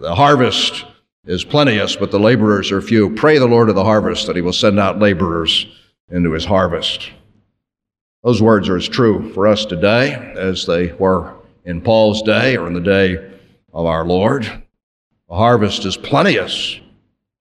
The 0.00 0.14
harvest 0.14 0.84
is 1.26 1.44
plenteous, 1.44 1.96
but 1.96 2.10
the 2.10 2.20
laborers 2.20 2.70
are 2.70 2.82
few. 2.82 3.14
Pray 3.14 3.38
the 3.38 3.46
Lord 3.46 3.70
of 3.70 3.74
the 3.74 3.84
harvest 3.84 4.26
that 4.26 4.36
he 4.36 4.42
will 4.42 4.52
send 4.52 4.78
out 4.78 4.98
laborers 4.98 5.66
into 6.10 6.32
his 6.32 6.44
harvest. 6.44 7.10
Those 8.22 8.42
words 8.42 8.68
are 8.68 8.76
as 8.76 8.86
true 8.86 9.32
for 9.32 9.46
us 9.46 9.64
today 9.64 10.12
as 10.36 10.66
they 10.66 10.92
were 10.92 11.34
in 11.64 11.80
Paul's 11.80 12.20
day 12.20 12.58
or 12.58 12.66
in 12.66 12.74
the 12.74 12.80
day 12.80 13.16
of 13.72 13.86
our 13.86 14.04
Lord. 14.04 14.44
The 15.30 15.36
harvest 15.36 15.86
is 15.86 15.96
plenteous. 15.96 16.80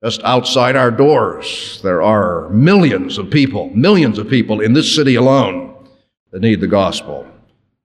Just 0.02 0.24
outside 0.24 0.78
our 0.78 0.92
doors, 0.92 1.82
there 1.84 2.02
are 2.02 2.48
millions 2.50 3.18
of 3.18 3.30
people, 3.30 3.70
millions 3.72 4.18
of 4.18 4.30
people 4.30 4.62
in 4.62 4.72
this 4.72 4.94
city 4.96 5.16
alone 5.16 5.73
that 6.34 6.42
need 6.42 6.60
the 6.60 6.68
gospel. 6.68 7.28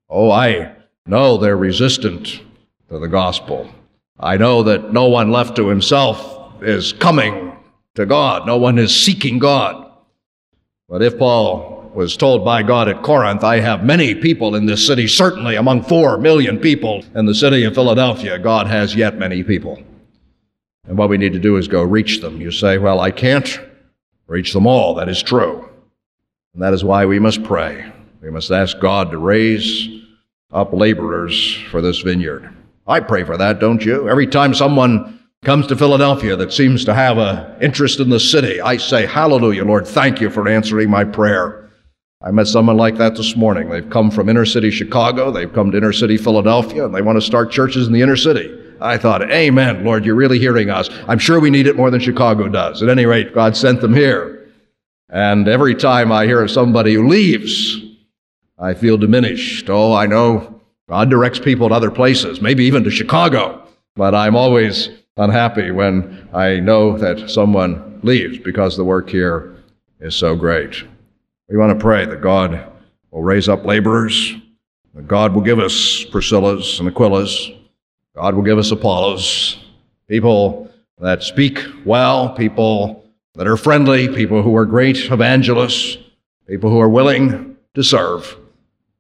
Oh, 0.09 0.31
I 0.31 0.75
know 1.05 1.37
they're 1.37 1.57
resistant 1.57 2.41
to 2.89 2.99
the 2.99 3.07
gospel. 3.07 3.71
I 4.19 4.39
know 4.39 4.63
that 4.63 4.91
no 4.91 5.05
one 5.05 5.31
left 5.31 5.55
to 5.57 5.69
himself 5.69 6.63
is 6.63 6.95
coming 6.95 7.55
to 7.95 8.07
God, 8.07 8.47
no 8.47 8.57
one 8.57 8.79
is 8.79 8.95
seeking 8.95 9.39
God. 9.39 9.93
But 10.89 11.03
if 11.03 11.19
Paul 11.19 11.91
was 11.95 12.17
told 12.17 12.43
by 12.43 12.63
God 12.63 12.89
at 12.89 13.03
Corinth, 13.03 13.45
I 13.45 13.61
have 13.61 13.85
many 13.85 14.15
people 14.15 14.55
in 14.55 14.65
this 14.65 14.87
city, 14.87 15.07
certainly 15.09 15.57
among 15.57 15.83
four 15.83 16.17
million 16.17 16.59
people 16.59 17.05
in 17.15 17.27
the 17.27 17.35
city 17.35 17.65
of 17.65 17.75
Philadelphia, 17.75 18.39
God 18.39 18.67
has 18.67 18.95
yet 18.95 19.19
many 19.19 19.43
people. 19.43 19.83
And 20.87 20.97
what 20.97 21.11
we 21.11 21.19
need 21.19 21.35
to 21.35 21.39
do 21.39 21.57
is 21.59 21.69
go 21.69 21.83
reach 21.83 22.23
them. 22.23 22.41
You 22.41 22.51
say, 22.51 22.79
Well, 22.79 23.01
I 23.01 23.11
can't 23.11 23.61
reach 24.27 24.55
them 24.55 24.67
all. 24.67 24.95
That 24.95 25.11
is 25.11 25.23
true. 25.23 25.69
And 26.55 26.63
that 26.63 26.73
is 26.73 26.83
why 26.83 27.05
we 27.05 27.19
must 27.19 27.43
pray. 27.45 27.93
We 28.21 28.31
must 28.31 28.51
ask 28.51 28.79
God 28.81 29.11
to 29.13 29.19
raise 29.19 29.89
up 30.53 30.73
laborers 30.73 31.55
for 31.71 31.81
this 31.81 32.01
vineyard. 32.01 32.51
I 32.87 33.01
pray 33.01 33.23
for 33.23 33.37
that, 33.37 33.61
don't 33.61 33.85
you? 33.85 34.09
Every 34.09 34.27
time 34.27 34.55
someone 34.55 35.21
comes 35.45 35.67
to 35.69 35.77
Philadelphia 35.77 36.35
that 36.37 36.53
seems 36.53 36.85
to 36.87 36.95
have 36.95 37.19
an 37.19 37.63
interest 37.63 38.01
in 38.01 38.11
the 38.11 38.19
city, 38.19 38.61
I 38.61 38.77
say, 38.79 39.07
Hallelujah, 39.07 39.65
Lord, 39.65 39.87
thank 39.87 40.21
you 40.21 40.31
for 40.31 40.49
answering 40.49 40.91
my 40.91 41.05
prayer. 41.05 41.71
I 42.21 42.33
met 42.33 42.49
someone 42.49 42.77
like 42.77 42.97
that 42.97 43.15
this 43.15 43.37
morning. 43.37 43.69
They've 43.69 43.89
come 43.89 44.11
from 44.11 44.29
inner 44.29 44.47
city 44.47 44.71
Chicago, 44.71 45.31
they've 45.31 45.53
come 45.53 45.71
to 45.71 45.77
inner 45.77 45.93
city 45.93 46.17
Philadelphia, 46.17 46.87
and 46.87 46.95
they 46.95 47.03
want 47.03 47.17
to 47.19 47.25
start 47.25 47.53
churches 47.53 47.87
in 47.87 47.93
the 47.93 48.03
inner 48.03 48.17
city. 48.17 48.53
I 48.81 48.99
thought, 48.99 49.31
Amen, 49.31 49.85
Lord, 49.85 50.05
you're 50.05 50.17
really 50.17 50.39
hearing 50.41 50.71
us. 50.71 50.89
I'm 51.07 51.19
sure 51.19 51.39
we 51.39 51.51
need 51.51 51.69
it 51.69 51.77
more 51.77 51.91
than 51.91 52.01
Chicago 52.01 52.49
does. 52.49 52.83
At 52.83 52.89
any 52.89 53.07
rate, 53.07 53.33
God 53.35 53.57
sent 53.57 53.81
them 53.81 53.95
here. 53.95 54.51
And 55.11 55.47
every 55.47 55.75
time 55.75 56.11
I 56.11 56.27
hear 56.27 56.43
of 56.43 56.51
somebody 56.51 56.95
who 56.95 57.07
leaves, 57.07 57.88
I 58.59 58.75
feel 58.75 58.97
diminished. 58.97 59.71
Oh, 59.71 59.95
I 59.95 60.07
know 60.07 60.61
God 60.89 61.11
directs 61.11 61.39
people 61.39 61.69
to 61.69 61.75
other 61.75 61.91
places, 61.91 62.41
maybe 62.41 62.65
even 62.65 62.83
to 62.85 62.91
Chicago, 62.91 63.63
but 63.95 64.15
I'm 64.15 64.35
always 64.35 64.89
unhappy 65.17 65.71
when 65.71 66.29
I 66.33 66.59
know 66.59 66.97
that 66.99 67.31
someone 67.31 68.01
leaves 68.03 68.39
because 68.39 68.77
the 68.77 68.85
work 68.85 69.09
here 69.09 69.57
is 70.01 70.17
so 70.17 70.35
great. 70.35 70.83
We 71.49 71.57
want 71.57 71.79
to 71.79 71.83
pray 71.83 72.05
that 72.07 72.21
God 72.21 72.73
will 73.11 73.23
raise 73.23 73.49
up 73.49 73.65
laborers, 73.65 74.35
that 74.95 75.07
God 75.07 75.35
will 75.35 75.43
give 75.43 75.61
us 75.61 76.05
Priscillas 76.07 76.81
and 76.81 76.89
Aquilas, 76.89 77.55
God 78.17 78.35
will 78.35 78.43
give 78.43 78.59
us 78.59 78.73
Apollos, 78.73 79.65
people 80.09 80.69
that 80.99 81.23
speak 81.23 81.61
well, 81.85 82.31
people 82.31 83.05
that 83.35 83.47
are 83.47 83.57
friendly, 83.57 84.09
people 84.09 84.43
who 84.43 84.57
are 84.57 84.67
great 84.67 84.97
evangelists, 85.13 85.99
people 86.49 86.71
who 86.71 86.81
are 86.81 86.89
willing 86.89 87.57
to 87.75 87.85
serve 87.85 88.37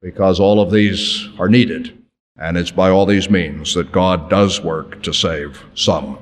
because 0.00 0.40
all 0.40 0.60
of 0.60 0.70
these 0.70 1.28
are 1.38 1.48
needed. 1.48 1.96
And 2.36 2.56
it's 2.56 2.70
by 2.70 2.88
all 2.90 3.04
these 3.04 3.28
means 3.28 3.74
that 3.74 3.90
God 3.90 4.30
does 4.30 4.60
work 4.60 5.02
to 5.02 5.12
save 5.12 5.64
some. 5.74 6.18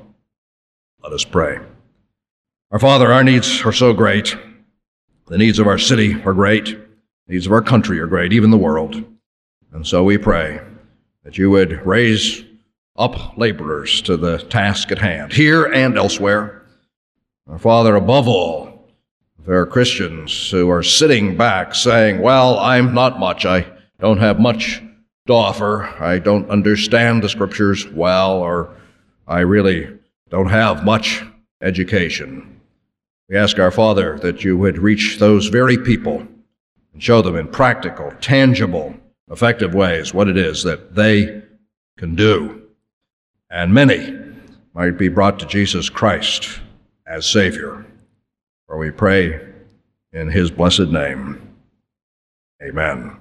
Let 1.03 1.13
us 1.13 1.25
pray. 1.25 1.59
Our 2.71 2.79
Father, 2.79 3.13
our 3.13 3.23
needs 3.23 3.65
are 3.65 3.73
so 3.73 3.93
great. 3.93 4.35
The 5.27 5.39
needs 5.39 5.59
of 5.59 5.67
our 5.67 5.79
city 5.79 6.21
are 6.23 6.33
great. 6.33 6.65
The 6.67 7.33
needs 7.33 7.47
of 7.47 7.53
our 7.53 7.63
country 7.63 8.01
are 8.01 8.07
great, 8.07 8.33
even 8.33 8.51
the 8.51 8.57
world. 8.57 9.05
And 9.73 9.87
so 9.87 10.05
we 10.05 10.17
pray 10.17 10.61
that 11.23 11.37
you 11.37 11.51
would 11.51 11.85
raise 11.85 12.45
up 12.97 13.37
laborers 13.37 14.01
to 14.03 14.17
the 14.17 14.39
task 14.39 14.91
at 14.91 14.99
hand, 14.99 15.33
here 15.33 15.67
and 15.67 15.99
elsewhere. 15.99 16.63
Our 17.47 17.59
Father, 17.59 17.95
above 17.95 18.27
all, 18.27 18.66
there 19.47 19.61
are 19.61 19.67
Christians 19.67 20.51
who 20.51 20.69
are 20.71 20.83
sitting 20.83 21.37
back 21.37 21.75
saying, 21.75 22.21
Well, 22.21 22.59
I'm 22.59 22.95
not 22.95 23.21
much. 23.21 23.47
I 23.47 23.67
don't 24.01 24.19
have 24.19 24.41
much 24.41 24.83
to 25.29 25.33
offer. 25.33 25.85
I 26.03 26.19
don't 26.19 26.51
understand 26.51 27.23
the 27.23 27.29
scriptures 27.29 27.89
well, 27.89 28.39
or 28.39 28.75
I 29.27 29.41
really 29.41 29.97
don't 30.31 30.49
have 30.49 30.85
much 30.85 31.23
education. 31.63 32.61
We 33.29 33.37
ask 33.37 33.59
our 33.59 33.71
Father 33.71 34.19
that 34.19 34.43
you 34.43 34.57
would 34.59 34.79
reach 34.79 35.19
those 35.19 35.47
very 35.47 35.79
people 35.79 36.27
and 36.93 37.03
show 37.03 37.23
them 37.23 37.37
in 37.37 37.47
practical, 37.49 38.13
tangible, 38.21 38.95
effective 39.31 39.75
ways 39.75 40.13
what 40.13 40.29
it 40.29 40.37
is 40.37 40.65
that 40.65 40.95
they 40.95 41.43
can 41.99 42.17
do. 42.17 42.63
And 43.51 43.73
many 43.73 44.19
might 44.75 44.99
be 44.99 45.09
brought 45.09 45.39
to 45.39 45.47
Jesus 45.47 45.89
Christ 45.89 46.61
as 47.07 47.27
Savior. 47.27 47.85
For 48.67 48.79
we 48.79 48.91
pray 48.91 49.41
in 50.13 50.29
his 50.29 50.51
blessed 50.51 50.89
name. 50.89 51.55
Amen. 52.63 53.17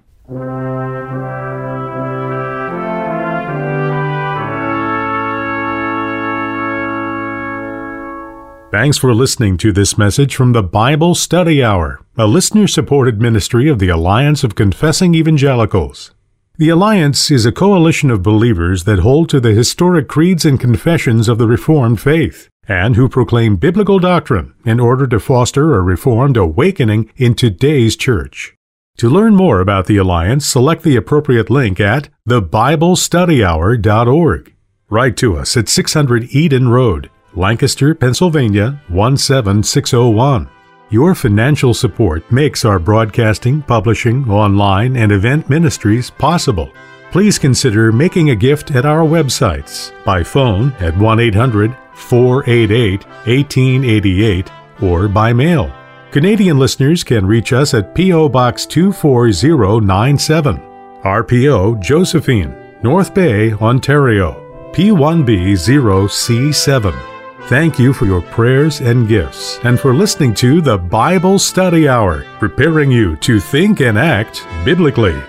Thanks 8.72 8.98
for 8.98 9.14
listening 9.14 9.58
to 9.58 9.72
this 9.72 9.98
message 9.98 10.36
from 10.36 10.52
the 10.52 10.64
Bible 10.64 11.16
Study 11.16 11.64
Hour, 11.64 12.02
a 12.18 12.26
listener 12.26 12.68
supported 12.68 13.22
ministry 13.22 13.70
of 13.70 13.80
the 13.80 13.90
Alliance 13.90 14.44
of 14.44 14.56
Confessing 14.56 15.14
Evangelicals. 15.14 16.12
The 16.58 16.70
Alliance 16.70 17.30
is 17.30 17.46
a 17.46 17.52
coalition 17.52 18.10
of 18.10 18.24
believers 18.24 18.86
that 18.86 19.00
hold 19.00 19.30
to 19.30 19.40
the 19.40 19.54
historic 19.54 20.08
creeds 20.08 20.44
and 20.44 20.60
confessions 20.60 21.30
of 21.30 21.38
the 21.38 21.48
Reformed 21.48 22.02
faith 22.02 22.50
and 22.68 22.96
who 22.96 23.10
proclaim 23.10 23.56
biblical 23.56 24.00
doctrine 24.00 24.54
in 24.66 24.80
order 24.80 25.06
to 25.08 25.20
foster 25.20 25.76
a 25.76 25.82
Reformed 25.82 26.38
awakening 26.38 27.12
in 27.16 27.34
today's 27.36 27.96
church. 27.96 28.56
To 28.98 29.10
learn 29.10 29.36
more 29.36 29.60
about 29.60 29.88
the 29.88 29.98
Alliance, 29.98 30.46
select 30.46 30.84
the 30.84 30.96
appropriate 30.96 31.50
link 31.50 31.80
at 31.80 32.10
thebiblestudyhour.org. 32.28 34.54
Write 34.90 35.18
to 35.18 35.38
us 35.38 35.58
at 35.58 35.68
600 35.68 36.30
Eden 36.32 36.70
Road, 36.70 37.10
Lancaster, 37.34 37.94
Pennsylvania 37.94 38.82
17601. 38.90 40.50
Your 40.90 41.16
financial 41.16 41.74
support 41.74 42.32
makes 42.32 42.64
our 42.64 42.80
broadcasting, 42.80 43.64
publishing, 43.64 44.30
online, 44.30 44.96
and 44.96 45.12
event 45.12 45.50
ministries 45.50 46.10
possible 46.12 46.72
please 47.16 47.40
consider 47.40 47.94
making 47.94 48.32
a 48.32 48.36
gift 48.36 48.72
at 48.72 48.86
our 48.86 49.08
websites 49.08 49.94
by 50.04 50.22
phone 50.22 50.74
at 50.82 50.98
1 50.98 51.22
800 51.22 51.74
488 51.96 53.06
1888 53.26 54.52
or 54.82 55.08
by 55.08 55.34
mail. 55.34 55.74
Canadian 56.12 56.58
listeners 56.58 57.04
can 57.04 57.26
reach 57.26 57.52
us 57.52 57.74
at 57.74 57.94
P.O. 57.94 58.30
Box 58.30 58.66
24097, 58.66 60.58
RPO 61.04 61.82
Josephine, 61.82 62.56
North 62.82 63.14
Bay, 63.14 63.52
Ontario, 63.54 64.42
P1B0C7. 64.74 67.12
Thank 67.48 67.78
you 67.78 67.94
for 67.94 68.06
your 68.06 68.22
prayers 68.22 68.82
and 68.82 69.08
gifts, 69.08 69.60
and 69.64 69.80
for 69.80 69.94
listening 69.94 70.34
to 70.36 70.62
the 70.62 70.78
Bible 70.78 71.38
Study 71.38 71.88
Hour, 71.88 72.26
preparing 72.40 72.90
you 72.90 73.16
to 73.18 73.40
think 73.40 73.82
and 73.82 74.00
act 74.00 74.48
biblically. 74.64 75.22